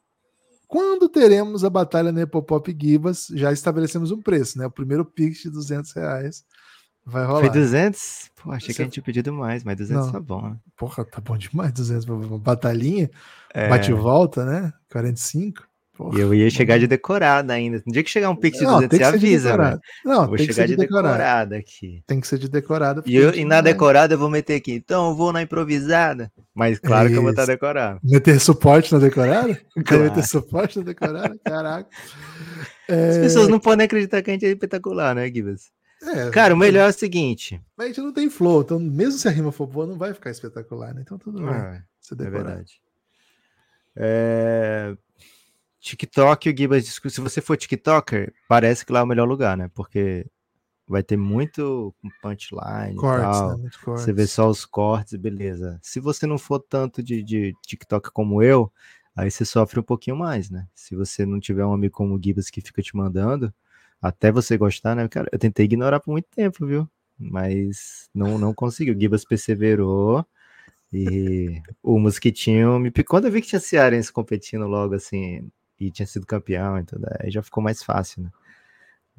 [0.68, 3.28] Quando teremos a batalha Nepopop Gibas?
[3.32, 4.66] Já estabelecemos um preço, né?
[4.66, 6.44] O primeiro Pix de 200 reais
[7.04, 7.40] vai rolar.
[7.40, 8.30] Foi 200?
[8.36, 10.12] Pô, achei Você- que a gente tinha pedido mais, mas 200 Não.
[10.12, 10.56] tá bom, né?
[10.76, 13.10] Porra, tá bom demais, 200 pra batalhinha.
[13.54, 14.72] É, Bate e volta, né?
[14.90, 15.66] 45.
[15.96, 17.82] Porra, E eu ia chegar de decorada ainda.
[17.86, 19.58] No dia que chegar um pix de Não, 200, tem você de avisa, velho.
[19.62, 19.80] decorado.
[20.04, 21.08] Não, Vou chegar de de decorado.
[21.18, 22.02] decorada aqui.
[22.06, 23.02] Tem que ser de decorado.
[23.04, 24.72] E, eu, e na vai decorada eu vou meter aqui.
[24.72, 26.32] Então eu vou na improvisada.
[26.54, 27.52] Mas claro que eu vou estar Isso.
[27.52, 28.00] decorado.
[28.02, 29.60] Meter suporte na decorada?
[29.84, 30.04] Claro.
[30.04, 31.38] meter suporte na decorada?
[31.44, 31.88] Caraca.
[32.88, 35.70] As É, pessoas não podem acreditar que a gente é espetacular, né, Gibas?
[36.02, 37.60] é, Cara, o melhor é o seguinte.
[37.76, 40.12] Mas a gente não tem flow, então mesmo se a rima for boa, não vai
[40.14, 41.02] ficar espetacular, né?
[41.04, 41.48] Então tudo bem.
[41.54, 42.44] Ah, é decorar.
[42.44, 42.72] verdade.
[43.96, 44.96] É,
[45.82, 49.68] TikTok, o Gibas se você for TikToker, parece que lá é o melhor lugar, né?
[49.74, 50.24] Porque
[50.86, 51.92] vai ter muito
[52.22, 53.58] punchline Cortes, tal.
[53.58, 53.68] né?
[53.86, 55.80] Você vê só os cortes, beleza.
[55.82, 58.72] Se você não for tanto de, de TikTok como eu,
[59.16, 60.68] aí você sofre um pouquinho mais, né?
[60.72, 63.52] Se você não tiver um amigo como o Gibas que fica te mandando,
[64.00, 65.08] até você gostar, né?
[65.08, 66.88] Cara, eu tentei ignorar por muito tempo, viu?
[67.18, 68.94] Mas não, não conseguiu.
[68.94, 70.24] O Gibas perseverou.
[70.92, 75.50] E o Mosquitinho me Quando eu vi que tinha Cearense competindo logo assim,
[75.86, 78.30] e tinha sido campeão, então aí já ficou mais fácil, né?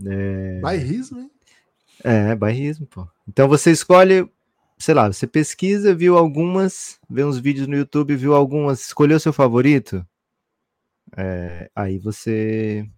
[0.06, 0.60] É...
[0.62, 1.32] Bairrismo, hein?
[2.04, 3.08] É, bairrismo, pô.
[3.28, 4.30] Então você escolhe,
[4.78, 9.32] sei lá, você pesquisa, viu algumas, vê uns vídeos no YouTube, viu algumas, escolheu seu
[9.32, 10.06] favorito,
[11.15, 12.89] é, aí você,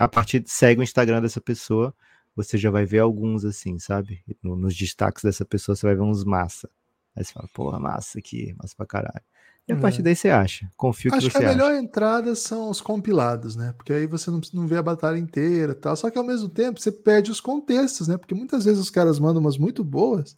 [0.00, 1.94] a partir segue o Instagram dessa pessoa,
[2.34, 4.24] você já vai ver alguns assim, sabe?
[4.42, 6.68] Nos destaques dessa pessoa você vai ver uns massa.
[7.14, 9.22] Aí você fala, porra, massa aqui, massa pra caralho.
[9.68, 10.02] E a partir é.
[10.02, 10.68] daí você acha.
[10.76, 11.80] Confio Acho que você que a melhor acha.
[11.80, 13.72] entrada são os compilados, né?
[13.76, 15.94] Porque aí você não, não vê a batalha inteira tal.
[15.94, 18.16] Só que ao mesmo tempo você perde os contextos, né?
[18.16, 20.36] Porque muitas vezes os caras mandam umas muito boas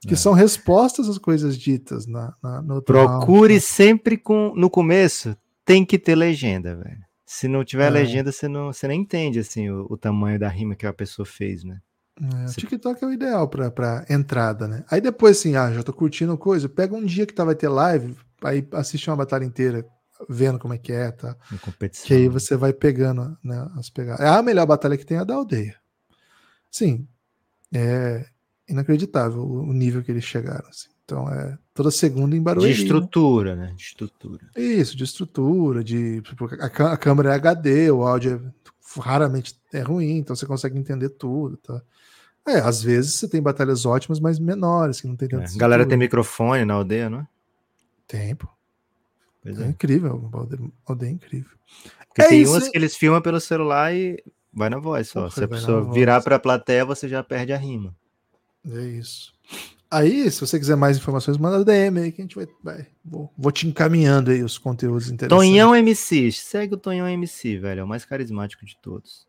[0.00, 0.16] que é.
[0.16, 3.60] são respostas às coisas ditas na, na no Procure round, né?
[3.60, 7.04] sempre com no começo tem que ter legenda, velho.
[7.24, 7.90] Se não tiver é.
[7.90, 11.26] legenda, você não você nem entende assim o, o tamanho da rima que a pessoa
[11.26, 11.80] fez, né?
[12.20, 14.84] É, o TikTok é o ideal para entrada, né?
[14.90, 17.68] Aí depois, assim, ah, já tô curtindo coisa, pega um dia que tá, vai ter
[17.68, 19.86] live, aí assiste uma batalha inteira,
[20.28, 21.36] vendo como é que é, tá?
[22.06, 24.24] Que aí você vai pegando né, as pegadas.
[24.24, 25.76] É a melhor batalha que tem é a da aldeia.
[26.70, 27.06] Sim,
[27.74, 28.26] é
[28.68, 30.68] inacreditável o nível que eles chegaram.
[30.68, 30.88] Assim.
[31.04, 32.74] Então é toda segunda em Barueri.
[32.74, 33.72] De estrutura, né?
[33.76, 34.46] De estrutura.
[34.56, 36.22] Isso, de estrutura, de
[36.60, 41.10] a, a câmera é HD, o áudio é, raramente é ruim, então você consegue entender
[41.10, 41.80] tudo, tá?
[42.46, 45.52] É, às vezes você tem batalhas ótimas, mas menores, que não tem tanto.
[45.52, 47.26] É, galera tem microfone na aldeia, não é?
[48.06, 48.48] Tempo.
[49.44, 51.56] É, é, incrível, a aldeia é incrível.
[52.08, 52.52] Porque é tem isso.
[52.52, 55.22] umas que eles filmam pelo celular e vai na voz só.
[55.22, 57.94] Porra, se a pessoa virar para a plateia, você já perde a rima.
[58.68, 59.34] É isso.
[59.88, 62.48] Aí, se você quiser mais informações, manda DM aí que a gente vai.
[62.62, 65.48] vai vou, vou te encaminhando aí os conteúdos interessantes.
[65.48, 67.80] Tonhão MC, segue o Tonhão MC, velho.
[67.80, 69.26] É o mais carismático de todos.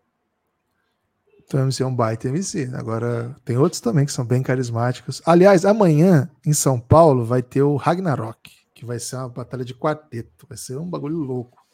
[1.45, 2.71] Então, MC é um baita MC.
[2.73, 5.21] Agora, tem outros também que são bem carismáticos.
[5.25, 9.73] Aliás, amanhã, em São Paulo, vai ter o Ragnarok, que vai ser uma batalha de
[9.73, 10.45] quarteto.
[10.47, 11.65] Vai ser um bagulho louco.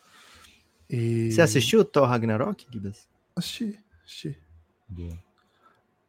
[0.89, 1.31] E...
[1.31, 3.09] Você assistiu o Thor Ragnarok, Gibas?
[3.35, 4.39] Assisti, assisti.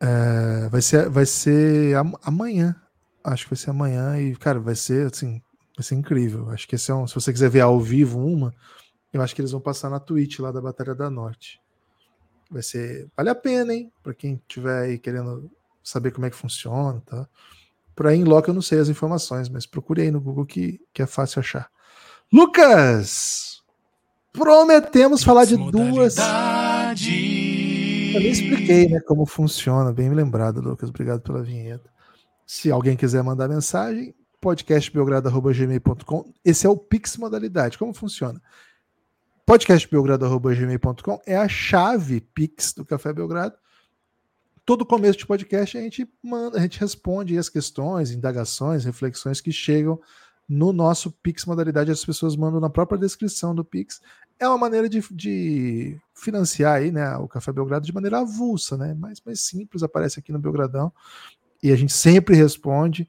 [0.00, 2.80] É, vai ser, vai ser amanhã.
[3.24, 4.20] Acho que vai ser amanhã.
[4.20, 5.42] E, cara, vai ser assim,
[5.76, 6.48] vai ser incrível.
[6.50, 8.54] Acho que esse é um, se você quiser ver ao vivo uma,
[9.12, 11.60] eu acho que eles vão passar na Twitch lá da Batalha da Norte.
[12.48, 13.08] Vai ser.
[13.16, 13.92] Vale a pena, hein?
[14.00, 15.50] Para quem tiver aí querendo
[15.82, 17.28] saber como é que funciona, tá?
[17.94, 21.06] Para Inlock eu não sei as informações, mas procure aí no Google que, que é
[21.06, 21.70] fácil achar.
[22.32, 23.62] Lucas!
[24.32, 26.16] Prometemos falar de duas.
[26.16, 26.24] Eu
[28.20, 29.92] nem expliquei, né, como funciona.
[29.92, 30.88] Bem lembrado, Lucas.
[30.88, 31.88] Obrigado pela vinheta.
[32.44, 36.32] Se alguém quiser mandar mensagem, podcastbelgrado.gmail.com.
[36.44, 37.78] Esse é o Pix modalidade.
[37.78, 38.40] Como funciona?
[39.46, 43.54] podcastbelgrado.gmail.com é a chave Pix do Café Belgrado.
[44.64, 49.52] Todo começo de podcast a gente manda, a gente responde as questões, indagações, reflexões que
[49.52, 50.00] chegam
[50.48, 51.90] no nosso Pix modalidade.
[51.90, 54.00] As pessoas mandam na própria descrição do Pix.
[54.38, 58.94] É uma maneira de, de financiar aí, né, o Café Belgrado de maneira avulsa, né?
[58.94, 60.92] Mais, mais simples, aparece aqui no Belgradão.
[61.62, 63.08] E a gente sempre responde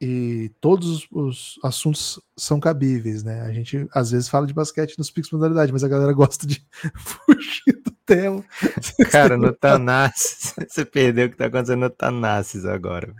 [0.00, 3.40] e todos os assuntos são cabíveis, né?
[3.42, 6.62] A gente às vezes fala de basquete nos Pix Modalidade, mas a galera gosta de
[6.96, 8.44] fugir do tema.
[9.10, 13.14] Cara, no Tanassis, você perdeu o que tá acontecendo no Tanassis agora.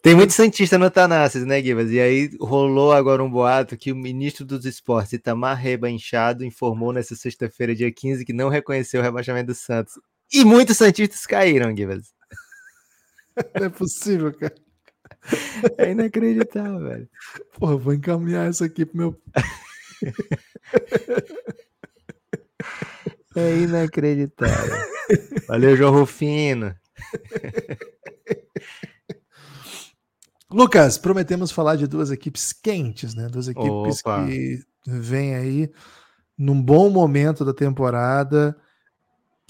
[0.00, 1.90] Tem muito Santista no Tanassis, né, Guivas?
[1.90, 7.16] E aí rolou agora um boato que o ministro dos esportes, Itamar Rebanchado, informou nessa
[7.16, 9.94] sexta-feira, dia 15, que não reconheceu o rebaixamento do Santos.
[10.32, 12.12] E muitos Santistas caíram, Guivas.
[13.58, 14.54] Não é possível, cara.
[15.76, 17.08] É inacreditável, velho.
[17.58, 19.20] Porra, vou encaminhar isso aqui pro meu.
[23.36, 24.76] É inacreditável.
[25.46, 26.74] Valeu, João Rufino.
[30.50, 33.28] Lucas, prometemos falar de duas equipes quentes, né?
[33.28, 34.26] Duas equipes Opa.
[34.26, 35.70] que vêm aí
[36.36, 38.56] num bom momento da temporada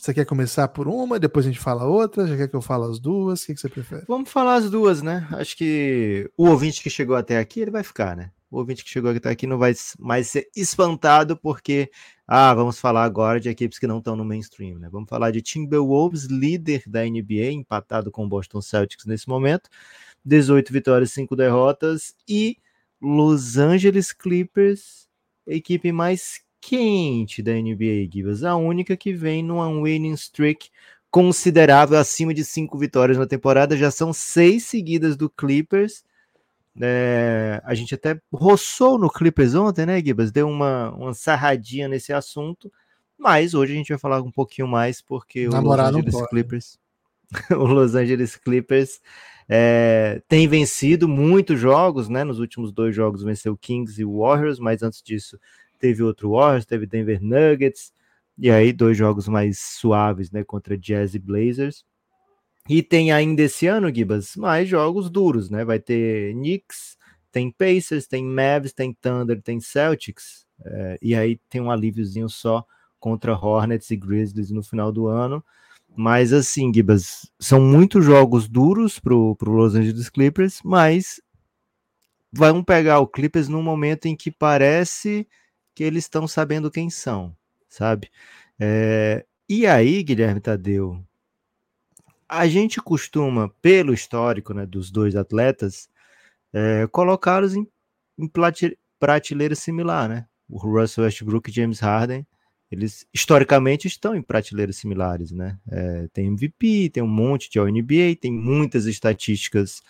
[0.01, 2.27] você quer começar por uma depois a gente fala outra?
[2.27, 3.43] Já quer que eu fale as duas?
[3.43, 4.05] O que, que você prefere?
[4.07, 5.27] Vamos falar as duas, né?
[5.33, 8.31] Acho que o ouvinte que chegou até aqui, ele vai ficar, né?
[8.51, 11.91] O ouvinte que chegou até aqui não vai mais ser espantado porque,
[12.27, 14.89] ah, vamos falar agora de equipes que não estão no mainstream, né?
[14.91, 19.69] Vamos falar de Timberwolves, líder da NBA, empatado com o Boston Celtics nesse momento,
[20.25, 22.57] 18 vitórias, 5 derrotas, e
[23.01, 25.09] Los Angeles Clippers,
[25.47, 28.45] equipe mais quente da NBA, Gibas.
[28.45, 30.71] A única que vem numa winning streak
[31.11, 33.77] considerável, acima de cinco vitórias na temporada.
[33.77, 36.05] Já são seis seguidas do Clippers.
[36.81, 40.31] É, a gente até roçou no Clippers ontem, né, Gibas?
[40.31, 42.71] Deu uma, uma sarradinha nesse assunto.
[43.19, 46.29] Mas hoje a gente vai falar um pouquinho mais porque Namorar o Los Angeles.
[46.29, 46.79] Clippers,
[47.51, 49.01] o Los Angeles Clippers
[49.49, 52.23] é, tem vencido muitos jogos, né?
[52.23, 55.37] Nos últimos dois jogos venceu o Kings e o Warriors, mas antes disso
[55.79, 57.93] teve outro Warriors, teve Denver Nuggets,
[58.37, 60.45] e aí dois jogos mais suaves, né?
[60.45, 61.85] Contra Jazz e Blazers.
[62.69, 65.65] E tem ainda esse ano, Gibas, mais jogos duros, né?
[65.65, 66.99] Vai ter Knicks,
[67.33, 72.65] tem Pacers, tem Mavs, tem Thunder, tem Celtics, é, e aí tem um alíviozinho só
[73.01, 75.43] contra Hornets e Grizzlies no final do ano.
[75.97, 81.21] Mas assim, Gibas, são muitos jogos duros pro, pro Los Angeles Clippers, mas
[82.33, 85.27] vão pegar o Clippers num momento em que parece
[85.79, 87.33] que eles estão sabendo quem são,
[87.69, 88.11] sabe?
[88.59, 91.01] É, e aí, Guilherme Tadeu,
[92.29, 95.89] a gente costuma, pelo histórico né, dos dois atletas,
[96.53, 97.65] é, colocá-los em,
[98.19, 98.29] em
[98.99, 100.27] prateleira similar, né?
[100.49, 102.27] O Russell Westbrook e James Harden,
[102.73, 105.61] eles historicamente estão em prateleiras similares, né?
[105.71, 109.81] É, tem MVP, tem um monte de All-NBA, tem muitas estatísticas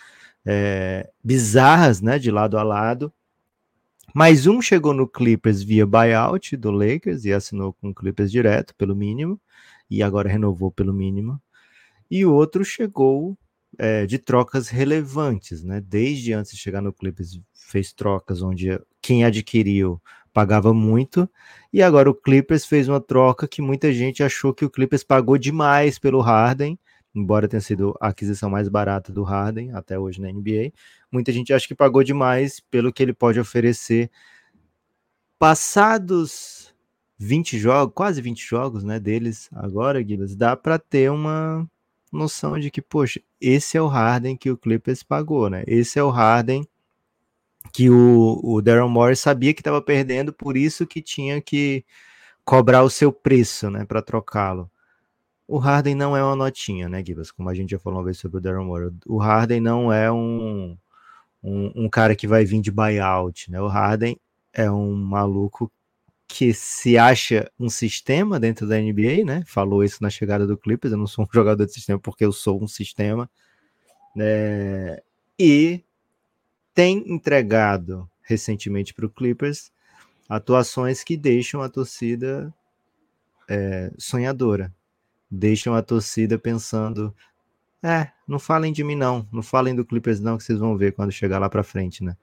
[0.45, 2.19] é, bizarras, né?
[2.19, 3.11] De lado a lado.
[4.19, 8.75] Mas um chegou no Clippers via buyout do Lakers e assinou com o Clippers direto,
[8.75, 9.41] pelo mínimo,
[9.89, 11.41] e agora renovou pelo mínimo.
[12.11, 13.39] E o outro chegou
[13.79, 15.81] é, de trocas relevantes, né?
[15.81, 20.03] Desde antes de chegar no Clippers, fez trocas onde quem adquiriu
[20.33, 21.31] pagava muito,
[21.73, 25.39] e agora o Clippers fez uma troca que muita gente achou que o Clippers pagou
[25.39, 26.77] demais pelo Harden,
[27.15, 30.73] embora tenha sido a aquisição mais barata do Harden até hoje na NBA.
[31.11, 34.11] Muita gente acha que pagou demais pelo que ele pode oferecer.
[35.39, 36.75] Passados
[37.19, 41.69] 20 jogos, quase 20 jogos, né, deles agora, Guilherme, dá para ter uma
[42.13, 45.65] noção de que, poxa, esse é o Harden que o Clippers pagou, né?
[45.67, 46.67] Esse é o Harden
[47.73, 51.85] que o, o Daryl Morey sabia que estava perdendo, por isso que tinha que
[52.45, 54.71] cobrar o seu preço, né, para trocá-lo.
[55.47, 57.31] O Harden não é uma notinha, né, Gibas?
[57.31, 58.91] Como a gente já falou uma vez sobre o Daryl Morey.
[59.07, 60.77] O Harden não é um,
[61.43, 63.61] um, um cara que vai vir de buyout, né?
[63.61, 64.19] O Harden
[64.53, 65.71] é um maluco
[66.27, 69.43] que se acha um sistema dentro da NBA, né?
[69.47, 70.93] Falou isso na chegada do Clippers.
[70.93, 73.31] Eu não sou um jogador de sistema porque eu sou um sistema.
[74.15, 74.99] né?
[75.39, 75.85] e
[76.75, 79.73] tem entregado recentemente para o Clippers
[80.29, 82.53] atuações que deixam a torcida
[83.49, 84.75] é, sonhadora,
[85.31, 87.15] deixam a torcida pensando:
[87.83, 90.93] é, não falem de mim não, não falem do Clippers não, que vocês vão ver
[90.93, 92.17] quando chegar lá para frente, né?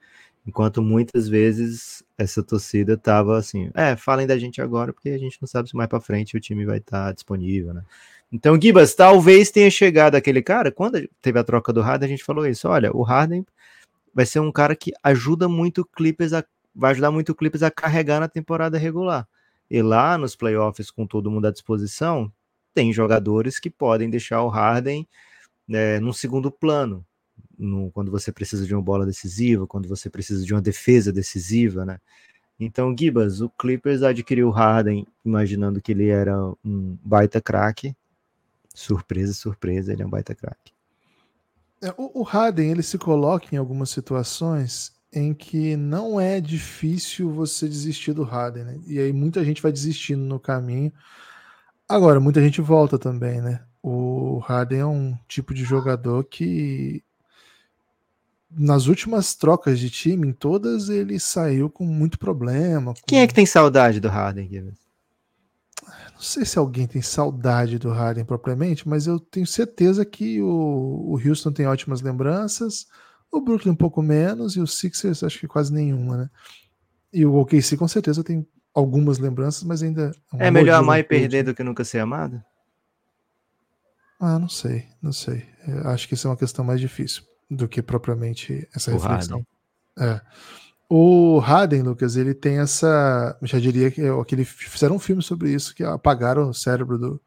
[0.45, 5.37] Enquanto muitas vezes essa torcida tava assim, é, falem da gente agora, porque a gente
[5.41, 7.83] não sabe se mais para frente o time vai estar disponível, né?
[8.31, 12.23] Então, Gibas, talvez tenha chegado aquele cara, quando teve a troca do Harden, a gente
[12.23, 13.45] falou isso, olha, o Harden
[14.13, 16.43] vai ser um cara que ajuda muito o Clippers a
[16.75, 19.25] vai ajudar muito o Clippers a carregar na temporada regular.
[19.71, 22.31] E lá nos playoffs, com todo mundo à disposição,
[22.73, 25.07] tem jogadores que podem deixar o Harden
[25.67, 27.06] né, num segundo plano,
[27.58, 31.86] no, quando você precisa de uma bola decisiva, quando você precisa de uma defesa decisiva,
[31.86, 31.99] né?
[32.60, 37.95] Então, Gibas, o Clippers adquiriu o Harden imaginando que ele era um baita craque.
[38.73, 40.73] Surpresa, surpresa, ele é um baita craque.
[41.82, 47.30] É, o, o Harden ele se coloca em algumas situações em que não é difícil
[47.32, 48.80] você desistir do Harden, né?
[48.88, 50.91] E aí muita gente vai desistindo no caminho.
[51.88, 53.63] Agora, muita gente volta também, né?
[53.87, 57.03] O Harden é um tipo de jogador que
[58.49, 62.93] nas últimas trocas de time, em todas ele saiu com muito problema.
[62.95, 64.73] com- Quem é que tem saudade do Harden, Gibas?
[66.13, 70.47] Não sei se alguém tem saudade do Harden propriamente, mas eu tenho certeza que o,
[71.13, 72.87] o Houston tem ótimas lembranças,
[73.31, 76.29] o Brooklyn um pouco menos e o Sixers acho que quase nenhuma, né?
[77.13, 81.03] E o OKC com certeza tem algumas lembranças, mas ainda um É melhor amar e
[81.03, 82.41] perder do que nunca ser amado?
[84.20, 85.45] Ah, não sei, não sei.
[85.68, 89.45] Eu acho que isso é uma questão mais difícil do que propriamente essa O reflexão.
[89.97, 90.22] É.
[90.89, 93.38] O Harden, Lucas, ele tem essa.
[93.41, 96.97] Já diria que, é, que ele fizeram um filme sobre isso, que apagaram o cérebro
[96.97, 97.22] do.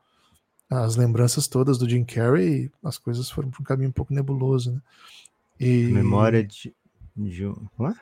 [0.70, 4.12] As lembranças todas do Jim Carrey, e as coisas foram para um caminho um pouco
[4.12, 4.80] nebuloso, né?
[5.58, 5.84] E...
[5.86, 6.74] Memória de,
[7.16, 7.94] de um, é?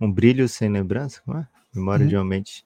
[0.00, 1.20] um brilho sem lembrança?
[1.24, 1.48] Como é?
[1.74, 2.08] Memória Uhum.
[2.08, 2.64] de uma mente.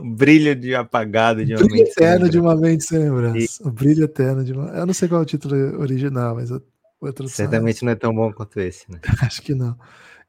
[0.00, 1.90] Um brilho de apagado de uma Brilho mente.
[1.90, 3.66] eterno de uma mente sem lembrança.
[3.66, 4.68] O brilho eterno de uma.
[4.70, 6.60] Eu não sei qual é o título original, mas é
[7.28, 9.00] Certamente não é tão bom quanto esse, né?
[9.22, 9.78] Acho que não.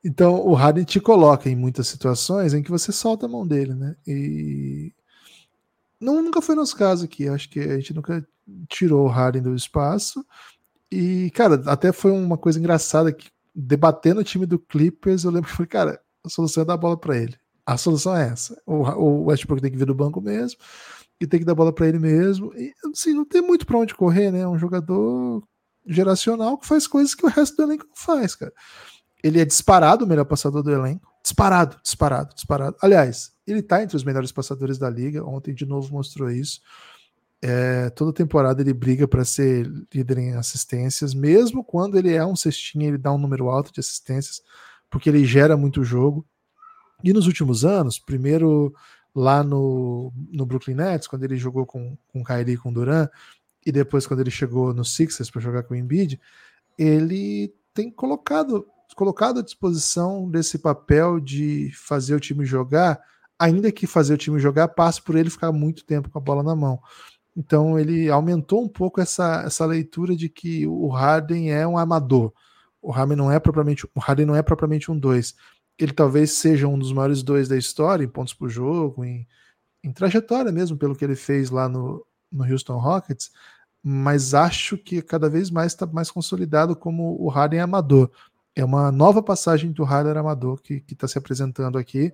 [0.03, 3.73] Então, o Harden te coloca em muitas situações em que você solta a mão dele,
[3.73, 3.95] né?
[4.07, 4.93] E
[5.99, 7.27] não, nunca foi nosso caso aqui.
[7.27, 8.25] Acho que a gente nunca
[8.69, 10.23] tirou o Harden do espaço.
[10.91, 15.49] E, cara, até foi uma coisa engraçada que debatendo o time do Clippers, eu lembro
[15.49, 17.35] que foi, cara, a solução é dar a bola para ele.
[17.69, 18.59] A solução é essa.
[18.65, 20.59] O, Westbrook tem que vir do banco mesmo
[21.21, 22.51] e tem que dar bola para ele mesmo.
[22.55, 24.39] E assim, não tem muito para onde correr, né?
[24.39, 25.43] É um jogador
[25.85, 28.51] geracional que faz coisas que o resto do elenco não faz, cara.
[29.23, 31.13] Ele é disparado o melhor passador do elenco.
[31.21, 32.75] Disparado, disparado, disparado.
[32.81, 35.23] Aliás, ele tá entre os melhores passadores da liga.
[35.23, 36.61] Ontem de novo mostrou isso.
[37.39, 42.35] É, toda temporada ele briga para ser líder em assistências, mesmo quando ele é um
[42.35, 44.41] cestinha, ele dá um número alto de assistências,
[44.89, 46.25] porque ele gera muito jogo.
[47.03, 48.73] E nos últimos anos, primeiro
[49.15, 53.09] lá no, no Brooklyn Nets, quando ele jogou com, com Kyrie e com Durant,
[53.65, 56.19] e depois quando ele chegou no Sixers para jogar com o Embiid,
[56.77, 62.99] ele tem colocado, colocado à disposição desse papel de fazer o time jogar,
[63.37, 66.43] ainda que fazer o time jogar passe por ele ficar muito tempo com a bola
[66.43, 66.79] na mão.
[67.35, 72.33] Então ele aumentou um pouco essa, essa leitura de que o Harden é um amador.
[72.81, 75.35] O Harden não é propriamente, o Harden não é propriamente um dois.
[75.79, 79.27] Ele talvez seja um dos maiores dois da história em pontos por jogo, em,
[79.83, 83.31] em trajetória mesmo, pelo que ele fez lá no, no Houston Rockets,
[83.81, 88.11] mas acho que cada vez mais está mais consolidado como o Harden amador.
[88.55, 92.13] É uma nova passagem do Harden amador que está se apresentando aqui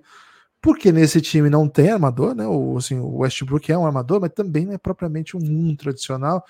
[0.60, 2.46] porque nesse time não tem armador, né?
[2.46, 6.44] O, assim, o Westbrook é um armador, mas também não é propriamente um mundo tradicional.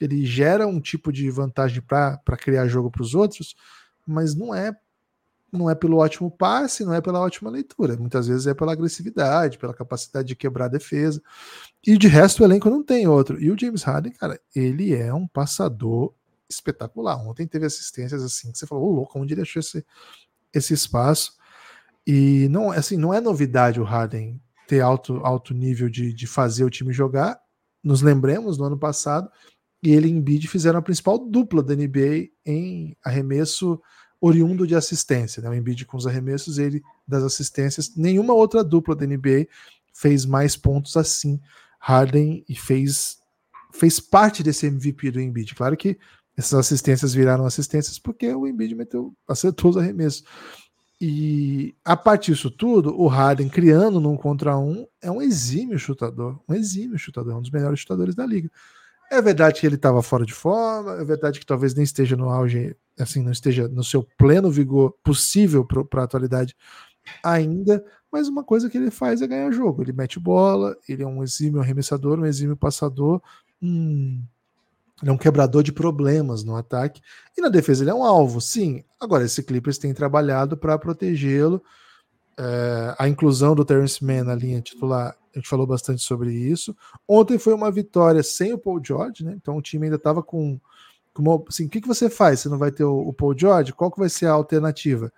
[0.00, 3.54] Ele gera um tipo de vantagem para criar jogo para os outros,
[4.06, 4.76] mas não é
[5.52, 7.96] não é pelo ótimo passe, não é pela ótima leitura.
[7.96, 11.22] Muitas vezes é pela agressividade, pela capacidade de quebrar a defesa.
[11.86, 13.40] E de resto o elenco não tem outro.
[13.40, 16.14] E o James Harden, cara, ele é um passador
[16.48, 17.16] espetacular.
[17.16, 19.84] Ontem teve assistências assim que você falou, ô louco, onde ele achou esse,
[20.54, 21.34] esse espaço?
[22.06, 26.64] E não, assim, não é novidade o Harden ter alto, alto nível de, de fazer
[26.64, 27.38] o time jogar.
[27.84, 29.30] Nos lembremos, no ano passado,
[29.82, 33.80] e ele e Embiid fizeram a principal dupla da NBA em arremesso
[34.22, 35.42] oriundo de assistência.
[35.42, 35.50] Né?
[35.50, 37.96] O Embiid com os arremessos, ele das assistências.
[37.96, 39.48] Nenhuma outra dupla da NBA
[39.92, 41.40] fez mais pontos assim.
[41.80, 43.18] Harden e fez,
[43.72, 45.56] fez parte desse MVP do Embiid.
[45.56, 45.98] Claro que
[46.36, 50.22] essas assistências viraram assistências porque o Embiid meteu, acertou os arremessos.
[51.00, 56.40] E a partir disso tudo, o Harden criando num contra um é um exímio chutador,
[56.48, 58.48] um exímio chutador, um dos melhores chutadores da liga.
[59.10, 62.30] É verdade que ele estava fora de forma, é verdade que talvez nem esteja no
[62.30, 66.54] auge, assim, não esteja no seu pleno vigor possível para a atualidade
[67.22, 69.82] ainda, mas uma coisa que ele faz é ganhar jogo.
[69.82, 73.20] Ele mete bola, ele é um exímio arremessador, um exímio passador,
[73.60, 74.22] um
[75.02, 77.02] ele é um quebrador de problemas no ataque.
[77.36, 78.84] E na defesa ele é um alvo, sim.
[79.00, 81.60] Agora, esse Clippers tem trabalhado para protegê-lo.
[82.38, 86.74] É, a inclusão do Terence Mann na linha titular, a gente falou bastante sobre isso.
[87.06, 89.34] Ontem foi uma vitória sem o Paul George, né?
[89.36, 90.60] Então o time ainda estava com,
[91.12, 92.40] com uma, assim, o que, que você faz?
[92.40, 93.72] Você não vai ter o, o, Paul George?
[93.72, 95.12] Qual que vai ser a alternativa?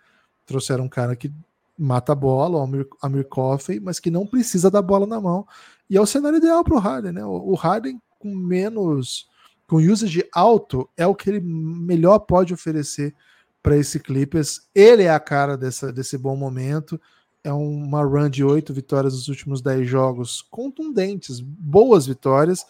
[0.47, 1.33] Trouxeram um cara que
[1.79, 5.47] mata a bola, o Amir, Amir Coffey, mas que não precisa da bola na mão.
[5.89, 7.25] E é o cenário ideal para o Harden, né?
[7.25, 9.29] O, o Harden com menos
[9.67, 13.15] com usage alto, é o que ele melhor pode oferecer
[13.63, 14.69] para esse Clippers.
[14.75, 17.01] Ele é a cara dessa, desse bom momento.
[17.43, 22.65] É uma run de oito vitórias nos últimos dez jogos, contundentes, boas vitórias.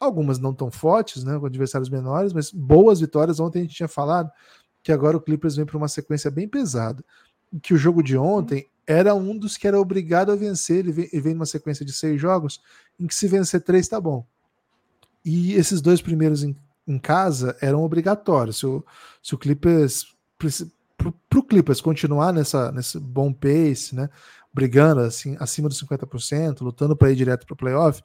[0.00, 3.38] Algumas não tão fortes, né, com adversários menores, mas boas vitórias.
[3.38, 4.30] Ontem a gente tinha falado
[4.82, 7.04] que agora o Clippers vem para uma sequência bem pesada.
[7.62, 10.78] Que o jogo de ontem era um dos que era obrigado a vencer.
[10.78, 12.62] Ele vem, vem numa sequência de seis jogos
[12.98, 14.26] em que se vencer três tá bom.
[15.24, 18.58] E esses dois primeiros em, em casa eram obrigatórios.
[18.58, 18.84] Se o,
[19.22, 20.06] se o Clippers.
[20.96, 24.10] Para o Clippers continuar nessa, nesse bom pace, né,
[24.52, 28.02] brigando assim, acima dos 50%, lutando para ir direto para o playoff,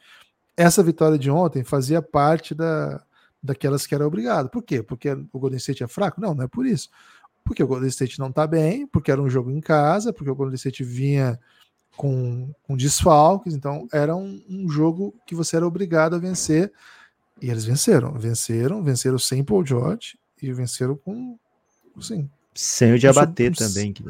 [0.57, 3.03] essa vitória de ontem fazia parte da,
[3.41, 4.49] daquelas que era obrigado.
[4.49, 4.81] Por quê?
[4.81, 6.19] Porque o Golden State é fraco?
[6.19, 6.89] Não, não é por isso.
[7.43, 10.35] Porque o Golden State não está bem, porque era um jogo em casa, porque o
[10.35, 11.39] Golden State vinha
[11.95, 16.71] com, com desfalques, então era um, um jogo que você era obrigado a vencer
[17.41, 21.37] e eles venceram, venceram, venceram sem Paul George e venceram com,
[21.97, 24.03] assim, sem o Diabaté também, que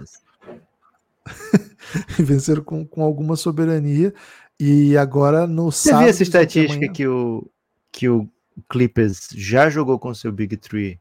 [2.23, 4.13] venceram com, com alguma soberania
[4.59, 5.99] e agora no Você sábado.
[5.99, 7.49] Você viu essa estatística que o
[7.91, 8.29] que o
[8.69, 10.99] Clippers já jogou com seu Big Three,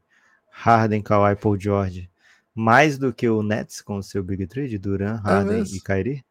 [0.50, 2.09] Harden, Kawhi, Paul George,
[2.55, 5.62] mais do que o Nets com o seu Big Three de Duran, é Harden é
[5.62, 6.24] e Kyrie?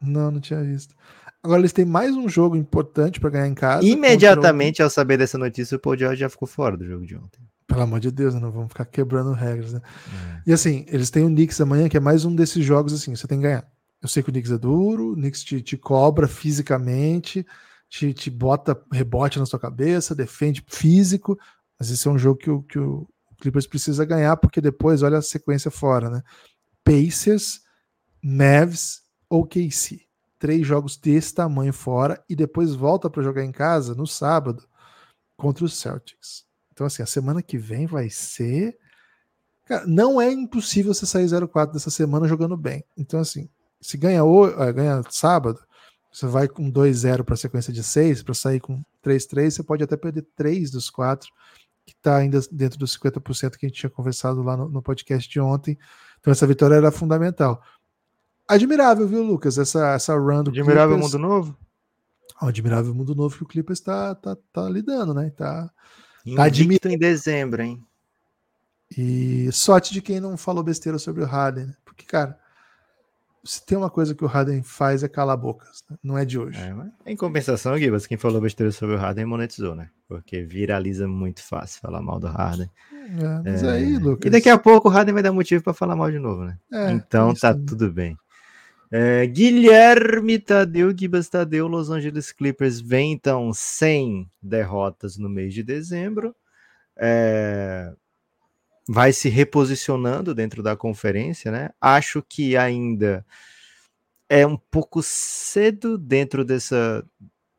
[0.00, 0.94] Não, não tinha visto.
[1.42, 3.84] Agora eles têm mais um jogo importante para ganhar em casa.
[3.84, 7.40] Imediatamente ao saber dessa notícia, o Paul George já ficou fora do jogo de ontem.
[7.66, 9.80] Pelo amor de Deus, não vamos ficar quebrando regras, né?
[9.84, 10.42] É.
[10.46, 13.26] E assim, eles têm o Knicks amanhã, que é mais um desses jogos assim, você
[13.26, 13.68] tem que ganhar.
[14.02, 17.46] Eu sei que o Knicks é duro, o Knicks te, te cobra fisicamente,
[17.88, 21.38] te, te bota rebote na sua cabeça, defende físico,
[21.78, 23.08] mas esse é um jogo que o, que o
[23.40, 26.22] Clippers precisa ganhar, porque depois, olha a sequência fora, né?
[26.84, 27.60] Pacers,
[28.22, 30.06] Mavs, OKC.
[30.38, 34.64] três jogos desse tamanho fora e depois volta para jogar em casa no sábado
[35.36, 36.44] contra os Celtics.
[36.72, 38.78] Então, assim, a semana que vem vai ser.
[39.64, 42.84] Cara, não é impossível você sair 0-4 dessa semana jogando bem.
[42.96, 43.48] Então, assim,
[43.86, 45.60] se ganha, eh, ganha sábado,
[46.12, 49.84] você vai com 2-0 para a sequência de 6, para sair com 3-3, você pode
[49.84, 51.28] até perder 3 dos 4,
[51.84, 55.30] que está ainda dentro dos 50% que a gente tinha conversado lá no, no podcast
[55.30, 55.78] de ontem.
[56.18, 57.62] Então, essa vitória era fundamental.
[58.48, 59.58] Admirável, viu, Lucas?
[59.58, 61.12] Essa, essa run do Admirável Clippers.
[61.12, 61.56] Mundo Novo?
[62.40, 65.30] O admirável mundo novo que o Clippers está tá, tá lidando, né?
[65.30, 65.70] Tá,
[66.24, 67.82] Invicto em dezembro, hein?
[68.96, 71.74] E sorte de quem não falou besteira sobre o Harden, né?
[71.84, 72.38] Porque, cara,
[73.46, 75.96] se tem uma coisa que o Harden faz é calar bocas, né?
[76.02, 76.58] não é de hoje.
[76.58, 79.88] É, em compensação, Gibas, quem falou besteira sobre o Harden monetizou, né?
[80.08, 82.68] Porque viraliza muito fácil falar mal do Harden.
[82.92, 84.26] É, mas aí, Lucas.
[84.26, 86.58] E daqui a pouco o Harden vai dar motivo para falar mal de novo, né?
[86.72, 87.64] é, então tá aí.
[87.64, 88.16] tudo bem.
[88.90, 95.62] É, Guilherme Tadeu, Gibas Tadeu, Los Angeles Clippers vem então sem derrotas no mês de
[95.62, 96.34] dezembro.
[96.96, 97.92] É,
[98.88, 101.70] vai se reposicionando dentro da conferência, né?
[101.80, 103.26] Acho que ainda
[104.28, 107.04] é um pouco cedo dentro dessa,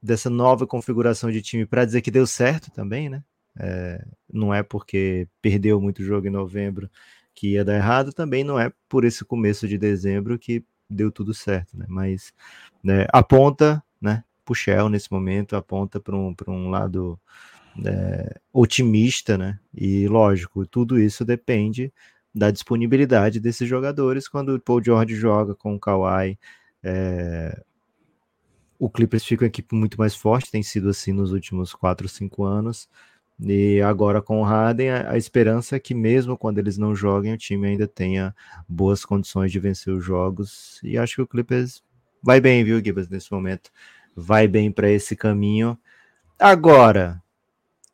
[0.01, 3.23] dessa nova configuração de time para dizer que deu certo também, né?
[3.59, 6.89] É, não é porque perdeu muito jogo em novembro
[7.33, 11.33] que ia dar errado, também não é por esse começo de dezembro que deu tudo
[11.33, 11.85] certo, né?
[11.87, 12.33] Mas
[12.83, 14.23] né, aponta, né?
[14.45, 17.19] Puxel nesse momento aponta para um, um lado
[17.85, 19.59] é, otimista, né?
[19.73, 21.91] E lógico, tudo isso depende
[22.33, 24.27] da disponibilidade desses jogadores.
[24.27, 26.37] Quando o Paul George joga com o Kawhi,
[26.83, 27.61] é,
[28.79, 32.43] o Clippers fica uma equipe muito mais forte, tem sido assim nos últimos 4, 5
[32.43, 32.87] anos.
[33.39, 37.33] E agora com o Harden, a, a esperança é que mesmo quando eles não joguem,
[37.33, 38.35] o time ainda tenha
[38.67, 40.79] boas condições de vencer os jogos.
[40.83, 41.83] E acho que o Clippers
[42.21, 43.71] vai bem, viu, Gibbs, nesse momento.
[44.15, 45.77] Vai bem para esse caminho.
[46.39, 47.21] Agora,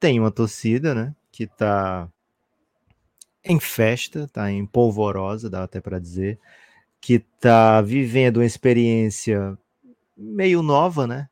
[0.04, 2.10] tem uma torcida, né, que tá
[3.41, 6.38] em festa, tá em polvorosa, dá até para dizer,
[6.99, 9.58] que tá vivendo uma experiência
[10.18, 11.30] meio nova, né?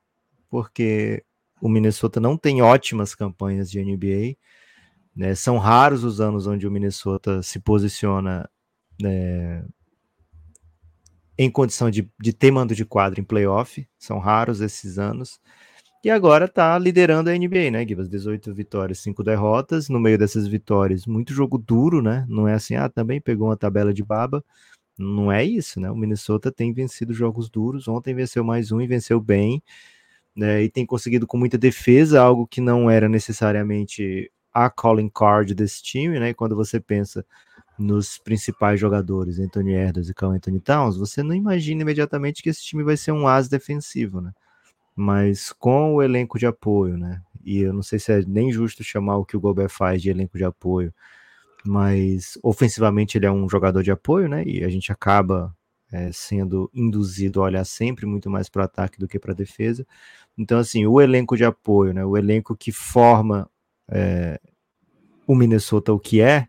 [0.49, 1.21] Porque
[1.61, 4.37] o Minnesota não tem ótimas campanhas de NBA.
[5.13, 5.35] Né?
[5.35, 8.49] São raros os anos onde o Minnesota se posiciona
[9.01, 9.65] né,
[11.37, 13.85] em condição de, de ter mando de quadro em playoff.
[13.99, 15.41] São raros esses anos.
[16.03, 18.09] E agora está liderando a NBA, né, Gibas?
[18.09, 19.87] 18 vitórias, 5 derrotas.
[19.87, 22.25] No meio dessas vitórias, muito jogo duro, né?
[22.27, 24.43] Não é assim, ah, também pegou uma tabela de baba.
[24.97, 25.91] Não é isso, né?
[25.91, 27.87] O Minnesota tem vencido jogos duros.
[27.87, 29.63] Ontem venceu mais um e venceu bem.
[30.35, 35.53] Né, e tem conseguido com muita defesa, algo que não era necessariamente a calling card
[35.55, 36.33] desse time, né?
[36.33, 37.25] Quando você pensa
[37.79, 42.63] nos principais jogadores, Anthony Edwards e Carl Anthony Towns, você não imagina imediatamente que esse
[42.63, 44.31] time vai ser um as defensivo, né?
[44.95, 47.21] Mas com o elenco de apoio, né?
[47.43, 50.09] E eu não sei se é nem justo chamar o que o Gobert faz de
[50.09, 50.93] elenco de apoio,
[51.65, 54.43] mas ofensivamente ele é um jogador de apoio, né?
[54.45, 55.55] E a gente acaba
[55.91, 59.35] é, sendo induzido a olhar sempre muito mais para o ataque do que para a
[59.35, 59.85] defesa.
[60.37, 63.49] Então, assim, o elenco de apoio, né, o elenco que forma
[63.89, 64.39] é,
[65.27, 66.47] o Minnesota o que é,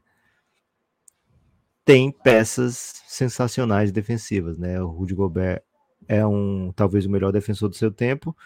[1.84, 4.80] tem peças sensacionais defensivas, né?
[4.80, 5.62] O Rudy Gobert
[6.08, 8.36] é um talvez o melhor defensor do seu tempo,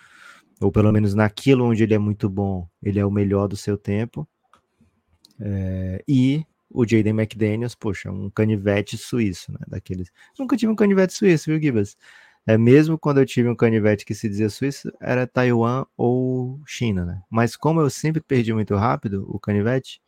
[0.60, 3.76] ou pelo menos naquilo onde ele é muito bom, ele é o melhor do seu
[3.76, 4.26] tempo.
[5.38, 9.58] É, e o Jaden McDaniels, poxa, um canivete suíço, né?
[9.68, 10.10] Daqueles.
[10.38, 11.96] Nunca tive um canivete suíço, viu, Gibas?
[12.46, 17.04] É mesmo quando eu tive um canivete que se dizia suíço, era Taiwan ou China,
[17.04, 17.22] né?
[17.30, 20.00] Mas como eu sempre perdi muito rápido o canivete,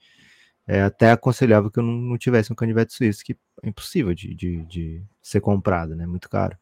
[0.66, 4.34] é até aconselhável que eu não, não tivesse um canivete suíço, que é impossível de,
[4.34, 6.06] de, de ser comprado, né?
[6.06, 6.56] Muito caro.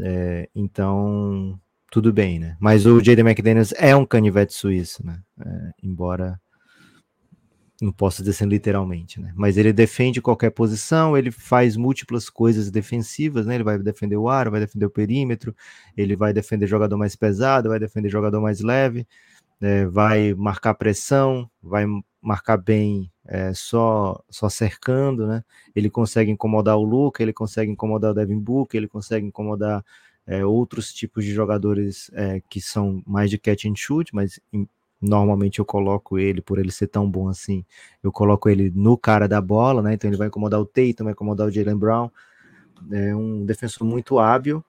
[0.00, 1.58] É, então,
[1.90, 2.56] tudo bem, né?
[2.60, 5.20] Mas o Jaden McDaniels é um canivete suíço, né?
[5.40, 6.40] É, embora
[7.80, 9.32] não posso dizer assim literalmente, né?
[9.36, 13.54] Mas ele defende qualquer posição, ele faz múltiplas coisas defensivas, né?
[13.54, 15.54] Ele vai defender o ar, vai defender o perímetro,
[15.96, 19.06] ele vai defender jogador mais pesado, vai defender jogador mais leve,
[19.60, 19.86] né?
[19.86, 21.84] vai marcar pressão, vai
[22.22, 25.44] marcar bem é, só só cercando, né?
[25.74, 29.84] Ele consegue incomodar o Luca, ele consegue incomodar o Devin Booker, ele consegue incomodar
[30.26, 34.68] é, outros tipos de jogadores é, que são mais de catch and shoot, mas em,
[35.00, 37.64] normalmente eu coloco ele, por ele ser tão bom assim,
[38.02, 39.94] eu coloco ele no cara da bola, né?
[39.94, 42.10] Então ele vai incomodar o Tatum, vai incomodar o Jalen Brown.
[42.90, 44.64] É um defensor muito hábil.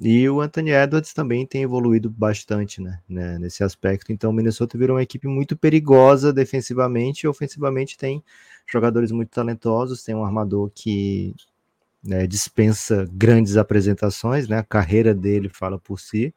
[0.00, 4.12] E o Anthony Edwards também tem evoluído bastante, né, né, nesse aspecto.
[4.12, 8.22] Então o Minnesota virou uma equipe muito perigosa defensivamente e ofensivamente tem
[8.66, 11.34] jogadores muito talentosos, tem um armador que
[12.02, 14.58] né, dispensa grandes apresentações, né?
[14.58, 16.34] A carreira dele fala por si.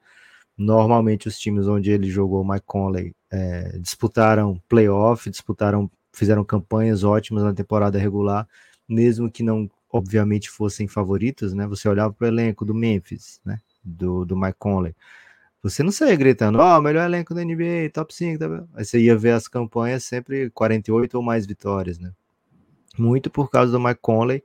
[0.57, 7.43] Normalmente os times onde ele jogou, Mike Conley, é, disputaram playoff, disputaram, fizeram campanhas ótimas
[7.43, 8.47] na temporada regular,
[8.87, 11.67] mesmo que não, obviamente, fossem favoritos, né?
[11.67, 13.59] Você olhava para o elenco do Memphis, né?
[13.83, 14.95] Do, do Mike Conley.
[15.63, 18.39] Você não saía gritando, ó, oh, melhor elenco da NBA, top 5.
[18.39, 18.63] Tá...
[18.75, 22.11] Aí você ia ver as campanhas sempre 48 ou mais vitórias, né?
[22.97, 24.43] Muito por causa do Mike Conley,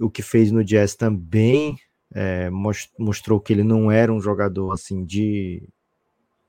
[0.00, 1.78] o que fez no Jazz também
[2.14, 2.50] é,
[2.98, 5.68] mostrou que ele não era um jogador assim de,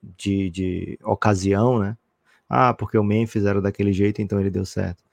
[0.02, 1.98] de, de ocasião, né?
[2.48, 5.04] Ah, porque o Memphis era daquele jeito, então ele deu certo.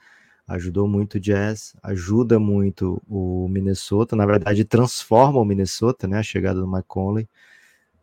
[0.51, 6.19] Ajudou muito o Jazz, ajuda muito o Minnesota, na verdade transforma o Minnesota, né?
[6.19, 7.29] A chegada do Mike Conley.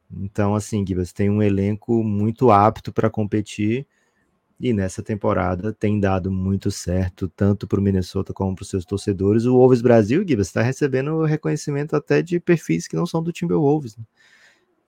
[0.10, 3.86] Então, assim, Gibas tem um elenco muito apto para competir
[4.60, 8.86] e nessa temporada tem dado muito certo, tanto para o Minnesota como para os seus
[8.86, 9.46] torcedores.
[9.46, 13.98] O Wolves Brasil, Gibas, está recebendo reconhecimento até de perfis que não são do Timberwolves.
[13.98, 14.04] Né?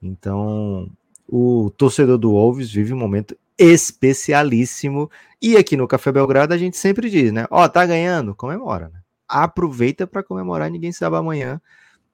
[0.02, 0.90] Então,
[1.28, 5.10] o torcedor do Wolves vive um momento especialíssimo.
[5.40, 7.46] E aqui no Café Belgrado a gente sempre diz, né?
[7.50, 9.02] Ó, oh, tá ganhando, comemora, né?
[9.28, 11.60] Aproveita para comemorar, ninguém sabe amanhã.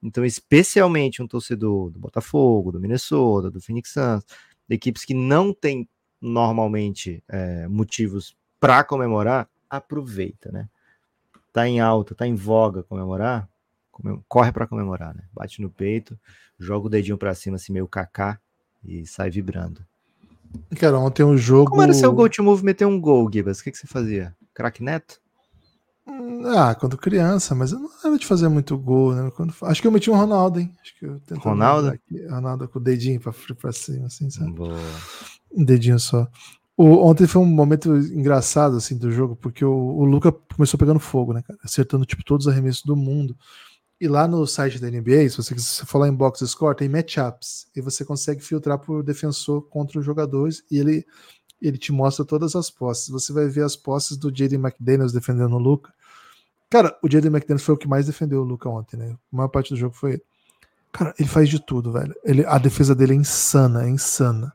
[0.03, 4.25] Então, especialmente um torcedor do Botafogo, do Minnesota, do Phoenix Suns,
[4.69, 5.87] equipes que não têm
[6.21, 10.67] normalmente é, motivos para comemorar, aproveita, né?
[11.53, 13.49] Tá em alta, tá em voga comemorar,
[14.27, 15.23] corre para comemorar, né?
[15.33, 16.19] Bate no peito,
[16.59, 18.39] joga o dedinho para cima, assim, meio cacá,
[18.83, 19.83] e sai vibrando.
[20.79, 21.69] Cara, ontem um jogo.
[21.69, 23.59] Como era seu go to move meter um gol, Gibas?
[23.59, 24.35] O que, que você fazia?
[24.53, 25.19] Crack neto?
[26.45, 29.29] Ah, quando criança, mas eu não era de fazer muito gol, né?
[29.35, 29.53] Quando...
[29.63, 30.73] Acho que eu meti um Ronaldo, hein?
[30.81, 31.89] Acho que eu Ronaldo?
[31.89, 34.51] Aqui, Ronaldo com o dedinho pra, pra cima, assim, sabe?
[34.51, 34.79] Boa.
[35.51, 36.27] Um dedinho só.
[36.77, 40.99] O, ontem foi um momento engraçado, assim, do jogo, porque o, o Luca começou pegando
[40.99, 41.59] fogo, né, cara?
[41.63, 43.35] Acertando, tipo, todos os arremessos do mundo.
[43.99, 47.67] E lá no site da NBA, se você quiser falar em box score, tem matchups.
[47.75, 50.63] E você consegue filtrar por defensor contra os jogadores.
[50.69, 51.05] E ele,
[51.59, 53.09] ele te mostra todas as posses.
[53.09, 55.91] Você vai ver as posses do Jaden McDaniels defendendo o Luca.
[56.69, 59.17] Cara, o Jaden McDaniels foi o que mais defendeu o Luca ontem, né?
[59.33, 60.23] A maior parte do jogo foi ele.
[60.91, 62.15] Cara, ele faz de tudo, velho.
[62.23, 64.53] Ele, a defesa dele é insana, é insana.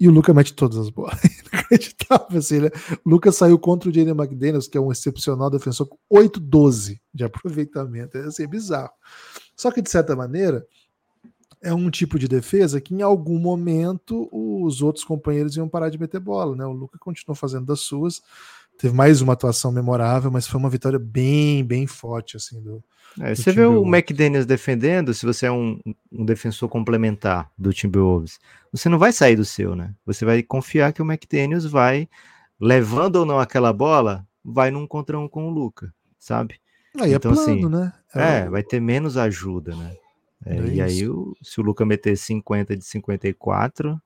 [0.00, 1.20] E o Luca mete todas as bolas.
[1.52, 2.70] Inacreditável, assim, né?
[3.04, 7.22] O Luca saiu contra o Jaden McDaniels, que é um excepcional defensor, com 8-12 de
[7.22, 8.16] aproveitamento.
[8.16, 8.90] É assim, é bizarro.
[9.54, 10.66] Só que, de certa maneira,
[11.62, 16.00] é um tipo de defesa que em algum momento os outros companheiros iam parar de
[16.00, 16.64] meter bola, né?
[16.64, 18.22] O Luca continuou fazendo das suas,
[18.78, 22.82] teve mais uma atuação memorável, mas foi uma vitória bem, bem forte, assim, do,
[23.18, 25.80] é, você vê o McDaniels defendendo, se você é um,
[26.12, 28.38] um, defensor complementar do Timberwolves,
[28.70, 29.94] você não vai sair do seu, né?
[30.06, 32.08] Você vai confiar que o McDaniels vai,
[32.60, 36.60] levando ou não aquela bola, vai num contra um com o Luca, sabe?
[37.00, 37.92] Aí é então, é plano, assim, né?
[38.14, 39.96] É, é, vai ter menos ajuda, né?
[40.46, 44.00] É, é e aí, o, se o Luca meter 50 de 54,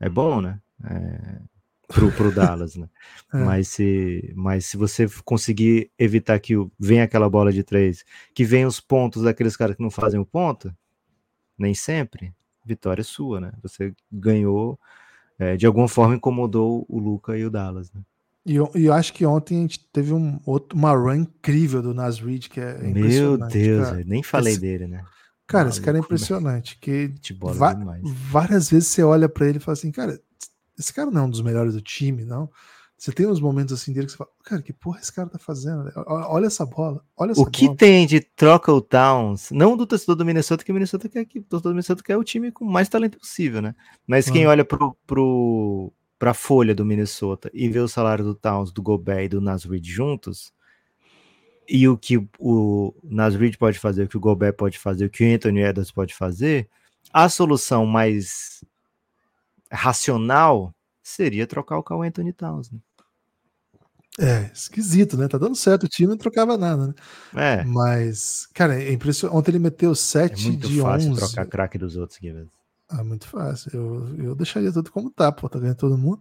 [0.00, 0.58] é bom, né?
[0.84, 1.38] É,
[1.88, 2.88] pro, pro Dallas, né?
[3.30, 3.44] É.
[3.44, 8.66] Mas, se, mas se você conseguir evitar que venha aquela bola de três, que venha
[8.66, 10.74] os pontos daqueles caras que não fazem o ponto,
[11.58, 12.32] nem sempre,
[12.64, 13.52] vitória é sua, né?
[13.62, 14.80] Você ganhou,
[15.38, 18.00] é, de alguma forma incomodou o Luca e o Dallas, né?
[18.46, 21.92] E eu, eu, acho que ontem a gente teve um, outro, uma run incrível do
[21.92, 25.04] Nas Reed, que é Meu Deus, nem falei esse, dele, né?
[25.46, 26.78] Cara, Maluco, esse cara é impressionante.
[26.80, 27.12] Que
[27.54, 30.18] va várias vezes você olha para ele e fala assim, cara,
[30.78, 32.50] esse cara não é um dos melhores do time, não.
[32.96, 35.38] Você tem uns momentos assim dele que você fala, cara, que porra esse cara tá
[35.38, 35.88] fazendo?
[36.06, 37.76] Olha essa bola, olha essa O que bola.
[37.76, 41.38] tem de troca o Towns, não do torcedor do Minnesota, que o Minnesota quer que
[41.38, 43.76] o torcedor do Minnesota quer o time com mais talento possível, né?
[44.04, 48.72] Mas quem olha pro, pro, pra folha do Minnesota e vê o salário do Towns,
[48.72, 50.52] do Gobert e do Nasrid juntos,
[51.68, 55.22] e o que o Nasrid pode fazer, o que o Gobert pode fazer, o que
[55.22, 56.68] o Anthony Edwards pode fazer,
[57.12, 58.64] a solução mais
[59.70, 62.70] racional seria trocar o Carl Anthony Towns.
[62.70, 62.78] Né?
[64.20, 65.28] É, esquisito, né?
[65.28, 66.94] Tá dando certo, o time não trocava nada, né?
[67.34, 67.64] É.
[67.64, 69.36] Mas, cara, é impressionante.
[69.36, 71.20] Ontem ele meteu 7 é muito de fácil 11.
[71.20, 72.50] trocar craque dos outros, Guilherme.
[72.88, 73.70] Ah, muito fácil.
[73.72, 76.20] Eu, eu deixaria tudo como tá, pô, tá ganhando todo mundo.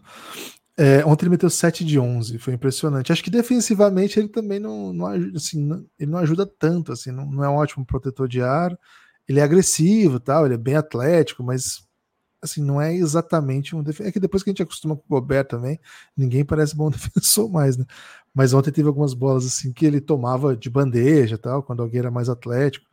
[0.77, 3.11] É, ontem ele meteu 7 de 11, foi impressionante.
[3.11, 7.25] Acho que defensivamente ele também não, não, assim, não, ele não ajuda tanto, assim, não,
[7.25, 8.77] não é um ótimo protetor de ar.
[9.27, 11.86] Ele é agressivo, tal, ele é bem atlético, mas
[12.41, 14.07] assim, não é exatamente um defensor.
[14.07, 15.79] É que depois que a gente acostuma com o Gobert também,
[16.15, 17.85] ninguém parece bom defensor mais, né?
[18.33, 22.11] Mas ontem teve algumas bolas assim que ele tomava de bandeja tal, quando alguém era
[22.11, 22.85] mais atlético.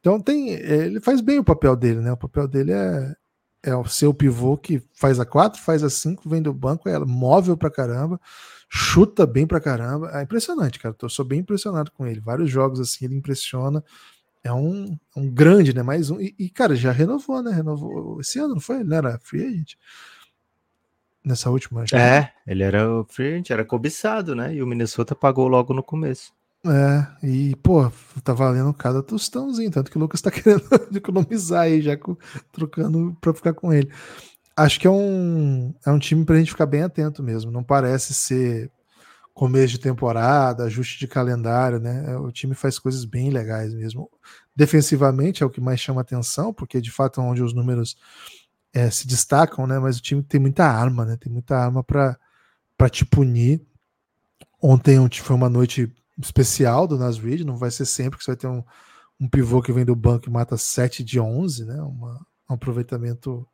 [0.00, 2.12] Então tem, ele faz bem o papel dele, né?
[2.12, 3.14] O papel dele é
[3.62, 6.98] é o seu pivô que faz a 4, faz a 5, vem do banco, é
[6.98, 8.20] móvel pra caramba,
[8.68, 10.10] chuta bem pra caramba.
[10.18, 10.94] É impressionante, cara.
[10.94, 12.20] Tô, sou bem impressionado com ele.
[12.20, 13.84] Vários jogos assim, ele impressiona.
[14.44, 15.82] É um, um grande, né?
[15.82, 16.20] Mais um.
[16.20, 17.52] E, e, cara, já renovou, né?
[17.52, 18.80] Renovou esse ano, não foi?
[18.80, 19.74] Ele era free agent?
[21.24, 21.82] Nessa última.
[21.82, 21.96] Acho.
[21.96, 24.54] É, ele era o free agent, era cobiçado, né?
[24.54, 26.32] E o Minnesota pagou logo no começo.
[26.64, 27.90] É, e, pô,
[28.22, 30.62] tá valendo cada tostãozinho, tanto que o Lucas tá querendo
[30.94, 32.16] economizar aí, já com,
[32.52, 33.90] trocando pra ficar com ele.
[34.56, 37.50] Acho que é um, é um time pra gente ficar bem atento mesmo.
[37.50, 38.70] Não parece ser
[39.34, 42.16] começo de temporada, ajuste de calendário, né?
[42.18, 44.10] O time faz coisas bem legais mesmo.
[44.54, 47.96] Defensivamente é o que mais chama atenção, porque de fato é onde os números
[48.72, 49.78] é, se destacam, né?
[49.78, 51.16] Mas o time tem muita arma, né?
[51.16, 52.18] Tem muita arma para
[52.90, 53.60] te punir.
[54.60, 58.36] Ontem foi uma noite especial do Nas Reed, não vai ser sempre que você vai
[58.36, 58.62] ter um,
[59.18, 61.82] um pivô que vem do banco e mata 7 de 11, né?
[61.82, 63.46] Uma, um aproveitamento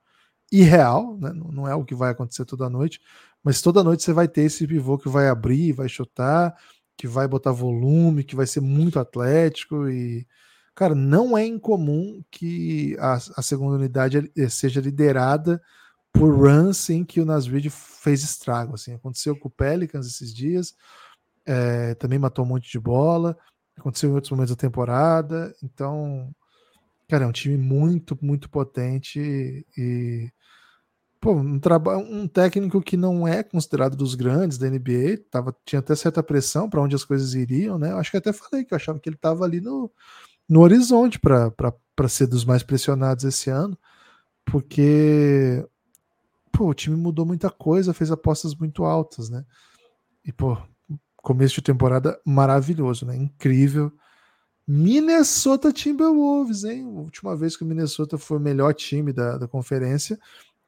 [0.51, 1.31] irreal, né?
[1.33, 3.01] não é o que vai acontecer toda noite,
[3.49, 6.55] mas toda noite você vai ter esse pivô que vai abrir, vai chutar,
[6.95, 10.27] que vai botar volume, que vai ser muito atlético e
[10.75, 15.63] cara, não é incomum que a, a segunda unidade eh, seja liderada
[16.13, 20.75] por runs em que o Nasrid fez estrago, assim, aconteceu com o Pelicans esses dias,
[21.47, 23.35] é, também matou um monte de bola,
[23.79, 26.31] aconteceu em outros momentos da temporada, então,
[27.09, 30.31] cara, é um time muito, muito potente e
[31.21, 31.61] pô, um,
[32.11, 36.69] um técnico que não é considerado dos grandes da NBA, tava, tinha até certa pressão
[36.71, 37.93] para onde as coisas iriam, né?
[37.95, 39.91] Acho que até falei que eu achava que ele estava ali no,
[40.49, 43.77] no horizonte para ser dos mais pressionados esse ano,
[44.45, 45.67] porque
[46.53, 49.45] pô, o time mudou muita coisa, fez apostas muito altas, né?
[50.25, 50.57] E, pô,
[51.17, 53.17] começo de temporada maravilhoso, né?
[53.17, 53.93] Incrível.
[54.67, 56.85] Minnesota Timberwolves, hein?
[56.85, 60.19] Última vez que o Minnesota foi o melhor time da, da conferência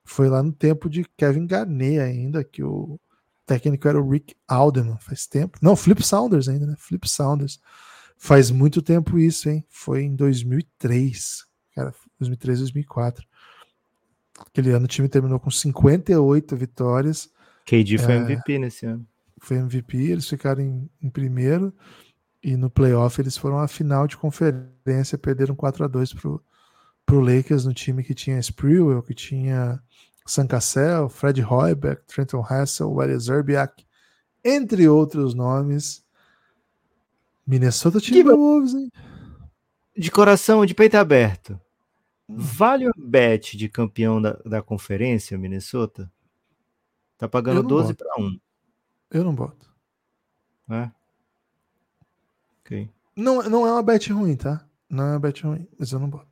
[0.05, 2.99] foi lá no tempo de Kevin Garnett ainda, que o
[3.47, 5.59] técnico era o Rick Alderman, faz tempo.
[5.61, 6.75] Não, Flip Saunders ainda, né?
[6.79, 7.61] Flip Saunders.
[8.17, 9.65] Faz muito tempo isso, hein?
[9.69, 11.45] Foi em 2003.
[11.75, 13.27] Cara, 2003, 2004.
[14.39, 17.31] Aquele ano o time terminou com 58 vitórias.
[17.67, 19.07] KD foi é, MVP nesse ano.
[19.39, 21.75] Foi MVP, eles ficaram em, em, primeiro
[22.43, 26.43] e no playoff eles foram à final de conferência, perderam 4 a 2 pro,
[27.05, 29.83] pro Lakers no time que tinha Sprewell, que tinha
[30.27, 33.85] Sam Cassell, Fred Hoiberg, Trenton Hassel, Wally Zerbiak,
[34.45, 36.05] entre outros nomes.
[37.47, 38.93] Minnesota Timberwolves, hein?
[39.97, 41.61] De coração, de peito aberto.
[42.29, 46.11] Vale o bet de campeão da, da conferência, Minnesota?
[47.19, 48.41] Tá pagando 12 para 1.
[49.11, 49.69] Eu não boto.
[50.71, 50.91] É?
[52.61, 52.89] Ok.
[53.17, 54.65] Não, não é uma bet ruim, tá?
[54.89, 56.30] Não é uma bet ruim, mas eu não boto.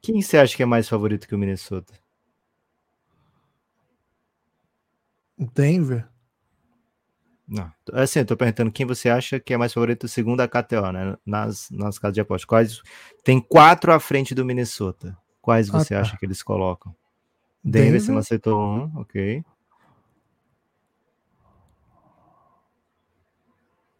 [0.00, 1.92] Quem você acha que é mais favorito que o Minnesota?
[5.54, 6.08] Denver.
[7.46, 10.92] Não, assim, eu tô perguntando quem você acha que é mais favorito segundo a KTO,
[10.92, 11.16] né?
[11.24, 12.46] Nas, nas casas de aposta.
[12.46, 12.82] Quais
[13.24, 15.16] tem quatro à frente do Minnesota?
[15.40, 16.02] Quais ah, você ah, tá.
[16.02, 16.94] acha que eles colocam?
[17.64, 19.44] Denver, Denver, você não aceitou um, ok.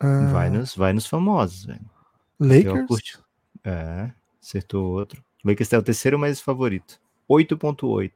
[0.02, 0.30] Uh...
[0.30, 1.90] Vai, nos, vai nos famosos, velho.
[2.38, 3.22] Lakers?
[3.64, 5.24] É, acertou outro.
[5.44, 7.00] O Lakers é o terceiro mais favorito.
[7.28, 8.10] 8.8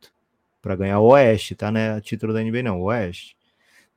[0.63, 1.73] para ganhar o Oeste, tá?
[1.73, 2.01] Né?
[2.01, 3.37] Título da NBA não, o Oeste.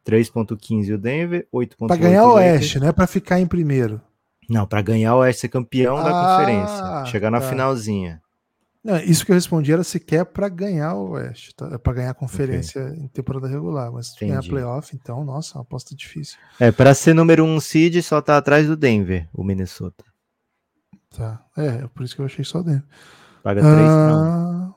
[0.06, 4.02] 3.15 o Denver, 8.8 Para ganhar o Oeste, não é para ficar em primeiro.
[4.48, 7.50] Não, para ganhar o Oeste, ser campeão ah, da conferência, chegar na tá.
[7.50, 8.22] finalzinha.
[8.84, 11.72] Não, isso que eu respondi era se quer para ganhar o Oeste, tá?
[11.74, 13.00] É para ganhar a conferência okay.
[13.00, 14.32] em temporada regular, mas Entendi.
[14.32, 16.38] ganhar playoff, então, nossa, é uma aposta difícil.
[16.60, 20.06] É, para ser número um seed, só tá atrás do Denver, o Minnesota.
[21.10, 21.46] Tá.
[21.58, 22.88] É, é por isso que eu achei só dentro.
[23.44, 24.74] Paga 3 ah,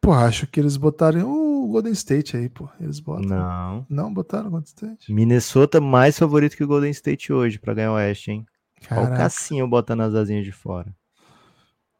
[0.00, 2.68] Pô, acho que eles botaram o Golden State aí, pô.
[2.78, 3.24] Eles botam.
[3.26, 3.86] Não.
[3.88, 5.12] Não botaram o Golden State.
[5.12, 8.46] Minnesota mais favorito que o Golden State hoje para ganhar o Oeste, hein?
[8.82, 9.06] Caraca.
[9.06, 10.94] Olha o Cassinho botando as asinhas de fora.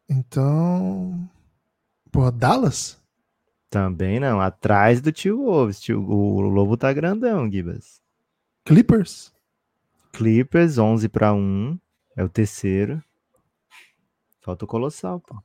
[0.07, 1.27] Então.
[2.11, 3.01] Pô, Dallas?
[3.69, 4.39] Também não.
[4.39, 5.81] Atrás do tio Wolves.
[5.81, 7.99] Tio, o Lobo tá grandão, Gibas.
[8.63, 9.33] Clippers?
[10.13, 11.77] Clippers, 11 para 1.
[12.15, 13.03] É o terceiro.
[14.45, 15.41] Falta o Colossal, pô.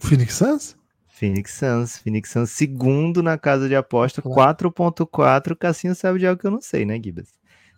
[0.00, 0.76] Phoenix Suns?
[1.08, 1.96] Phoenix Suns.
[1.96, 5.56] Phoenix Suns, segundo na casa de aposta, 4.4.
[5.56, 7.32] Cassinho sabe de algo que eu não sei, né, Gibas?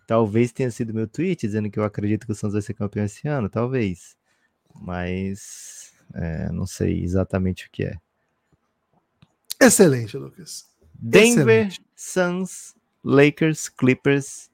[0.08, 3.04] Talvez tenha sido meu tweet dizendo que eu acredito que o Suns vai ser campeão
[3.04, 4.16] esse ano, talvez.
[4.74, 7.96] Mas é, não sei exatamente o que é.
[9.60, 10.66] Excelente, Lucas.
[10.92, 11.80] Denver, Excelente.
[11.94, 12.74] Suns,
[13.04, 14.50] Lakers, Clippers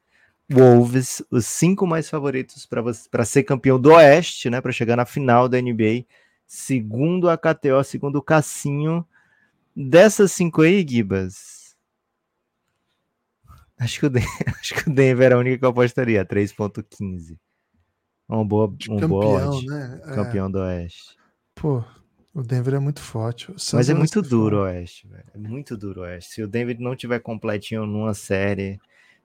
[0.53, 4.61] Wolves, os cinco mais favoritos para ser campeão do Oeste, né?
[4.61, 6.05] Para chegar na final da NBA,
[6.47, 9.07] segundo a KTO, segundo o Cassinho.
[9.75, 11.63] Dessas cinco aí, Gibas,
[13.79, 14.29] acho que, o Denver,
[14.61, 17.39] acho que o Denver era a única que eu apostaria, 3.15.
[18.31, 20.01] É um boa, um campeão, né?
[20.05, 20.15] É.
[20.15, 21.17] Campeão do Oeste.
[21.55, 21.85] Pô,
[22.33, 23.53] o Denver é muito forte.
[23.73, 24.63] Mas é vai muito duro o.
[24.63, 25.25] Oeste, velho.
[25.35, 26.35] É muito duro o Oeste.
[26.35, 28.81] Se o Denver não tiver completinho numa série,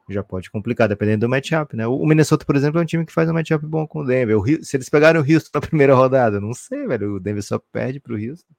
[0.10, 1.86] já pode complicar, dependendo do matchup, né?
[1.88, 4.38] O Minnesota, por exemplo, é um time que faz um matchup bom com o Denver.
[4.38, 7.16] O Hu- se eles pegarem o Houston na primeira rodada, não sei, velho.
[7.16, 8.53] O Denver só perde pro Houston.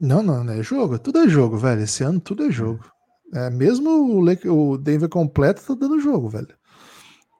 [0.00, 0.98] Não, não, não é jogo.
[0.98, 1.82] Tudo é jogo, velho.
[1.82, 2.84] Esse ano tudo é jogo.
[3.32, 6.48] É, mesmo o, o Denver completo tá dando jogo, velho.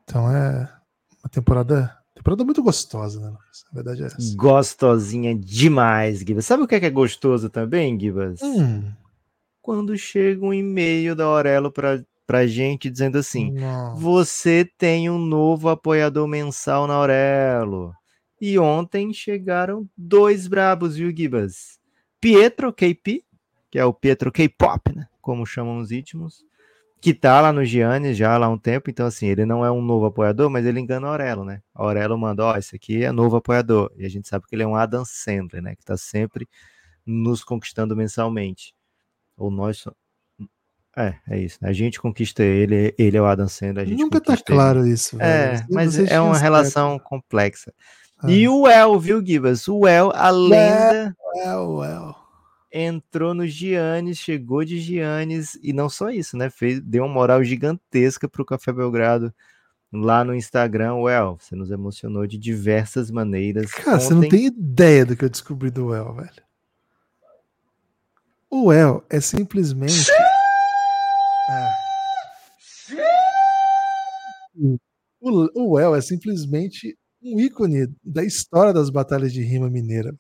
[0.05, 0.69] Então é
[1.25, 3.37] uma temporada, temporada muito gostosa, né?
[3.71, 4.17] A verdade é essa.
[4.37, 6.47] Gostosinha demais, Gibas.
[6.47, 8.41] Sabe o que é, que é gostoso também, Gibas?
[8.43, 8.93] Hum,
[9.63, 13.97] Quando chega um e-mail da Aurelo pra, pra gente dizendo assim: não.
[13.97, 17.93] Você tem um novo apoiador mensal na Aurelo.
[18.41, 21.81] E ontem chegaram dois brabos, viu, Gibas?
[22.21, 23.25] Pietro KP,
[23.69, 25.09] que é o Pietro K-pop, né?
[25.21, 26.45] Como chamam os ritmos,
[27.01, 28.91] que tá lá no Giannis já há um tempo.
[28.91, 31.61] Então, assim, ele não é um novo apoiador, mas ele engana a Aurelo, né?
[31.75, 33.91] A Aurelo manda: Ó, esse aqui é novo apoiador.
[33.97, 35.75] E a gente sabe que ele é um Adam Sandler, né?
[35.75, 36.49] Que tá sempre
[37.05, 38.73] nos conquistando mensalmente.
[39.37, 39.83] Ou nós.
[40.97, 41.59] É, é isso.
[41.63, 41.69] né?
[41.71, 43.85] A gente conquista ele, ele é o Adam Sandler.
[43.85, 44.57] A gente Nunca tá conquista ele.
[44.59, 45.29] claro isso, velho.
[45.61, 46.43] É, mas é uma certo.
[46.43, 47.73] relação complexa.
[48.19, 48.31] Ah.
[48.31, 49.67] E o El, viu, Gibas?
[49.69, 52.15] O El, a lenda, Well, well.
[52.73, 56.51] entrou no Giannis, chegou de Giannis, e não só isso, né?
[56.51, 59.33] Fez, deu uma moral gigantesca pro Café Belgrado
[59.93, 60.95] lá no Instagram.
[60.97, 63.71] O El, você nos emocionou de diversas maneiras.
[63.73, 66.43] Cara, você não Ontem- tem ideia do que eu descobri do El, velho.
[68.51, 70.11] O El é simplesmente.
[71.51, 71.75] Ah.
[75.21, 80.15] O, El é simplesmente um ícone da história das batalhas de rima mineira.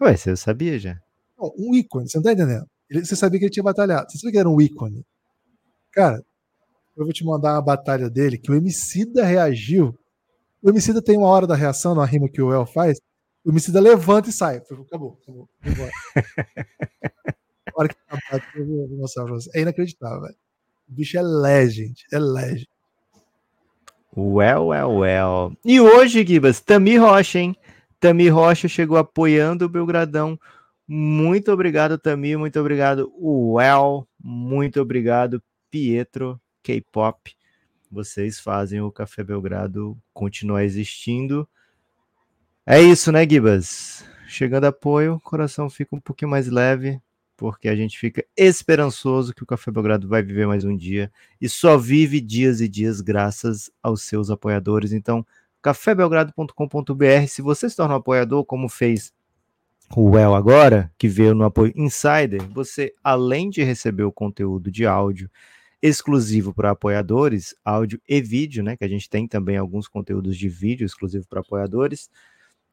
[0.00, 0.98] Ué, você sabia já.
[1.38, 2.66] Não, um ícone, você não tá entendendo?
[2.88, 4.10] Ele- você sabia que ele tinha batalhado.
[4.10, 5.04] Você sabia que ele era um ícone?
[5.92, 6.22] Cara,
[6.96, 9.94] eu vou te mandar uma batalha dele que o Emicida reagiu.
[10.62, 12.98] O Emicida tem uma hora da reação na rima que o El faz.
[13.44, 14.56] O Emicida levanta e sai.
[14.58, 15.18] Acabou, acabou.
[15.26, 15.90] vou embora.
[17.68, 19.50] a hora que acabar, eu vou mostrar pra você.
[19.54, 20.36] É inacreditável, velho.
[20.90, 22.68] O bicho é legend, é legend.
[24.16, 25.56] Well, well, well.
[25.64, 27.56] E hoje, Gibas, Tami Rocha, hein?
[28.00, 30.38] Tami Rocha chegou apoiando o Belgradão.
[30.88, 32.36] Muito obrigado, Tami.
[32.36, 34.08] Muito obrigado, Well.
[34.18, 37.36] Muito obrigado, Pietro K-Pop.
[37.88, 41.48] Vocês fazem o Café Belgrado continuar existindo.
[42.66, 44.04] É isso, né, Gibas?
[44.26, 47.00] Chegando apoio, o coração fica um pouquinho mais leve,
[47.40, 51.10] porque a gente fica esperançoso que o Café Belgrado vai viver mais um dia
[51.40, 54.92] e só vive dias e dias graças aos seus apoiadores.
[54.92, 55.26] Então,
[55.62, 59.10] cafébelgrado.com.br, se você se torna um apoiador, como fez
[59.96, 64.84] o Well agora, que veio no apoio Insider, você, além de receber o conteúdo de
[64.84, 65.30] áudio
[65.80, 68.76] exclusivo para apoiadores, áudio e vídeo, né?
[68.76, 72.10] Que a gente tem também alguns conteúdos de vídeo exclusivo para apoiadores.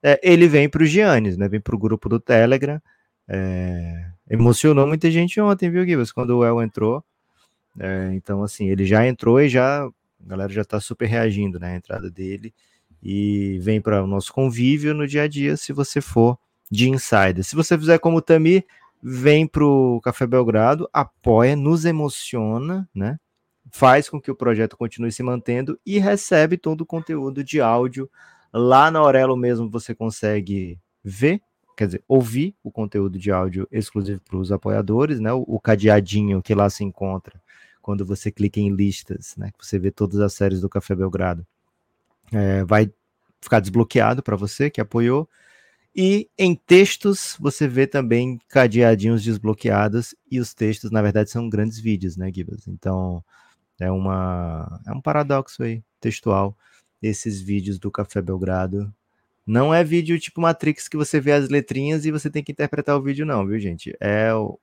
[0.03, 1.47] é, ele vem para o Giannis, né?
[1.47, 2.81] Vem para o grupo do Telegram.
[3.27, 6.11] É, emocionou muita gente ontem, viu, Gibas?
[6.11, 7.03] Quando o El entrou.
[7.79, 9.91] É, então, assim, ele já entrou e já a
[10.25, 11.75] galera já está super reagindo, né?
[11.75, 12.53] Entrada dele.
[13.01, 16.37] E vem para o nosso convívio no dia a dia, se você for
[16.69, 17.43] de insider.
[17.43, 18.65] Se você fizer como o Tami,
[19.01, 23.17] vem para o Café Belgrado, apoia, nos emociona, né?
[23.71, 28.09] Faz com que o projeto continue se mantendo e recebe todo o conteúdo de áudio.
[28.51, 31.41] Lá na Aurelo mesmo você consegue ver,
[31.77, 35.31] quer dizer, ouvir o conteúdo de áudio exclusivo para os apoiadores, né?
[35.31, 37.39] O, o cadeadinho que lá se encontra
[37.81, 39.51] quando você clica em listas, né?
[39.57, 41.45] Que você vê todas as séries do Café Belgrado.
[42.33, 42.91] É, vai
[43.39, 45.29] ficar desbloqueado para você que apoiou.
[45.95, 51.79] E em textos você vê também cadeadinhos desbloqueados e os textos, na verdade, são grandes
[51.79, 52.67] vídeos, né, Gibas?
[52.67, 53.23] Então
[53.79, 56.57] é uma é um paradoxo aí textual
[57.01, 58.93] esses vídeos do Café Belgrado.
[59.47, 62.97] Não é vídeo tipo Matrix que você vê as letrinhas e você tem que interpretar
[62.97, 63.95] o vídeo, não, viu, gente?
[63.97, 64.59] É o...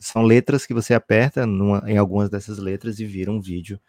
[0.00, 3.80] são letras que você aperta numa, em algumas dessas letras e vira um vídeo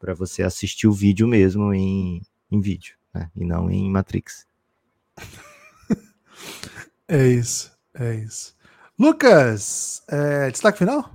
[0.00, 3.30] para você assistir o vídeo mesmo em, em vídeo, né?
[3.36, 4.46] E não em Matrix.
[7.08, 8.56] É isso, é isso.
[8.98, 11.12] Lucas, é, destaque final?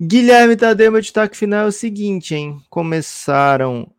[0.00, 2.58] Guilherme Tadeu, meu destaque final é o seguinte, hein?
[2.70, 3.92] Começaram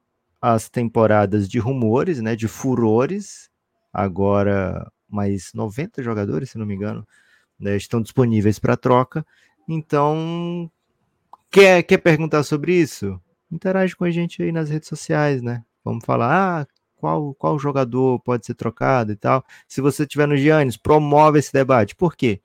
[0.43, 2.35] as temporadas de rumores, né?
[2.35, 3.49] De furores.
[3.93, 7.07] Agora, mais 90 jogadores, se não me engano,
[7.57, 9.25] né, estão disponíveis para troca.
[9.69, 10.69] Então,
[11.49, 13.17] quer, quer perguntar sobre isso?
[13.49, 15.63] Interage com a gente aí nas redes sociais, né?
[15.81, 16.67] Vamos falar, ah,
[16.97, 19.45] qual, qual jogador pode ser trocado e tal.
[19.65, 21.95] Se você estiver no Giannis, promove esse debate.
[21.95, 22.41] Por quê?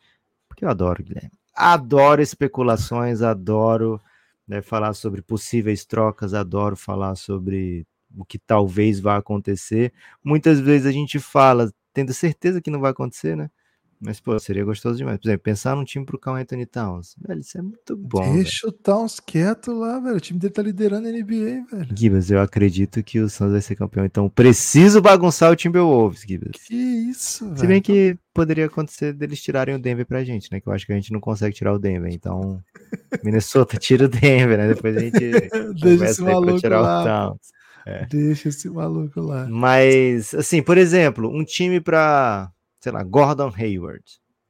[0.48, 1.32] Porque eu adoro, Guilherme.
[1.52, 4.00] Adoro especulações, adoro
[4.48, 7.86] né, falar sobre possíveis trocas, adoro falar sobre
[8.16, 9.92] o que talvez vá acontecer.
[10.24, 13.50] Muitas vezes a gente fala, tendo certeza que não vai acontecer, né?
[14.00, 15.18] Mas, pô, seria gostoso demais.
[15.18, 17.16] Por exemplo, pensar num time pro Carl Anthony Towns.
[17.26, 18.34] Velho, isso é muito bom.
[18.34, 20.16] Deixa o Towns quieto lá, velho.
[20.16, 21.88] O time dele tá liderando a NBA, velho.
[21.96, 24.04] Gibas, eu acredito que o Suns vai ser campeão.
[24.04, 26.52] Então, preciso bagunçar o Timberwolves, Gibas.
[26.64, 27.58] Que isso, velho.
[27.58, 30.60] Se bem que poderia acontecer deles tirarem o Denver pra gente, né?
[30.60, 32.12] Que eu acho que a gente não consegue tirar o Denver.
[32.12, 32.62] Então,
[33.24, 34.68] Minnesota tira o Denver, né?
[34.68, 35.18] Depois a gente
[35.82, 37.00] Deixa esse maluco tirar lá.
[37.00, 37.58] o Towns.
[38.10, 39.48] Deixa esse maluco lá.
[39.48, 42.50] Mas, assim, por exemplo, um time pra,
[42.88, 44.04] sei lá, Gordon Hayward.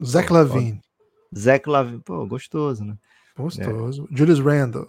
[0.05, 0.81] Zach Lavine.
[1.37, 2.95] Zach Lavine, pô, gostoso, né?
[3.37, 4.09] Gostoso.
[4.11, 4.89] Julius Randle.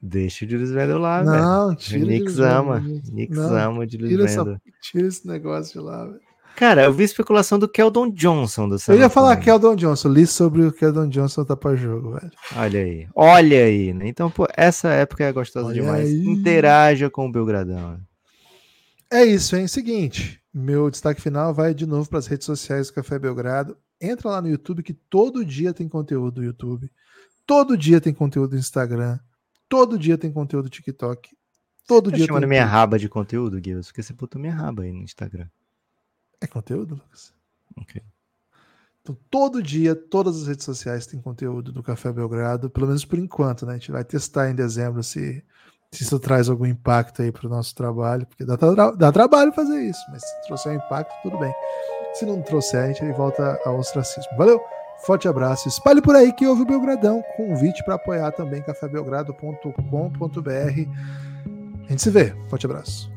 [0.00, 1.42] Deixa o Julius Randle lá, velho.
[1.42, 2.80] Não, tira o Knicks Julius ama.
[2.80, 4.60] Knicks Não, ama o Julius Tira, essa, Randle.
[4.82, 6.20] tira esse negócio de lá, velho.
[6.56, 9.36] Cara, eu vi especulação do Keldon Johnson do San Eu ia falar.
[9.36, 10.08] Keldon Johnson.
[10.08, 12.30] Li sobre o Keldon Johnson tá pra jogo, velho.
[12.56, 14.08] Olha aí, olha aí, né?
[14.08, 16.08] Então, pô, essa época é gostosa Olha demais.
[16.08, 16.26] aí.
[16.26, 17.98] Interaja com o Belgradão.
[19.12, 19.68] É isso, hein?
[19.68, 23.76] Seguinte, meu destaque final vai de novo para as redes sociais do Café Belgrado.
[24.00, 26.90] Entra lá no YouTube que todo dia tem conteúdo do YouTube.
[27.44, 29.18] Todo dia tem conteúdo do Instagram.
[29.68, 31.36] Todo dia tem conteúdo do TikTok.
[31.86, 33.84] Todo Tá dia chamando tem minha raba de conteúdo, Guilherme?
[33.84, 35.46] Porque você botou minha raba aí no Instagram.
[36.40, 37.34] É conteúdo, Lucas?
[37.76, 38.02] Ok.
[39.02, 43.18] Então, todo dia, todas as redes sociais têm conteúdo do Café Belgrado, pelo menos por
[43.18, 43.74] enquanto, né?
[43.74, 45.44] A gente vai testar em dezembro se,
[45.96, 49.52] se isso traz algum impacto aí para o nosso trabalho, porque dá, tra- dá trabalho
[49.52, 51.52] fazer isso, mas se trouxer um impacto, tudo bem.
[52.14, 54.36] Se não trouxer, a gente volta ao ostracismo.
[54.38, 54.60] Valeu,
[55.04, 55.68] forte abraço.
[55.68, 57.22] Espalhe por aí que houve o Belgradão.
[57.36, 60.50] Convite para apoiar também cafébelgrado.com.br.
[61.86, 62.34] A gente se vê.
[62.48, 63.10] Forte abraço.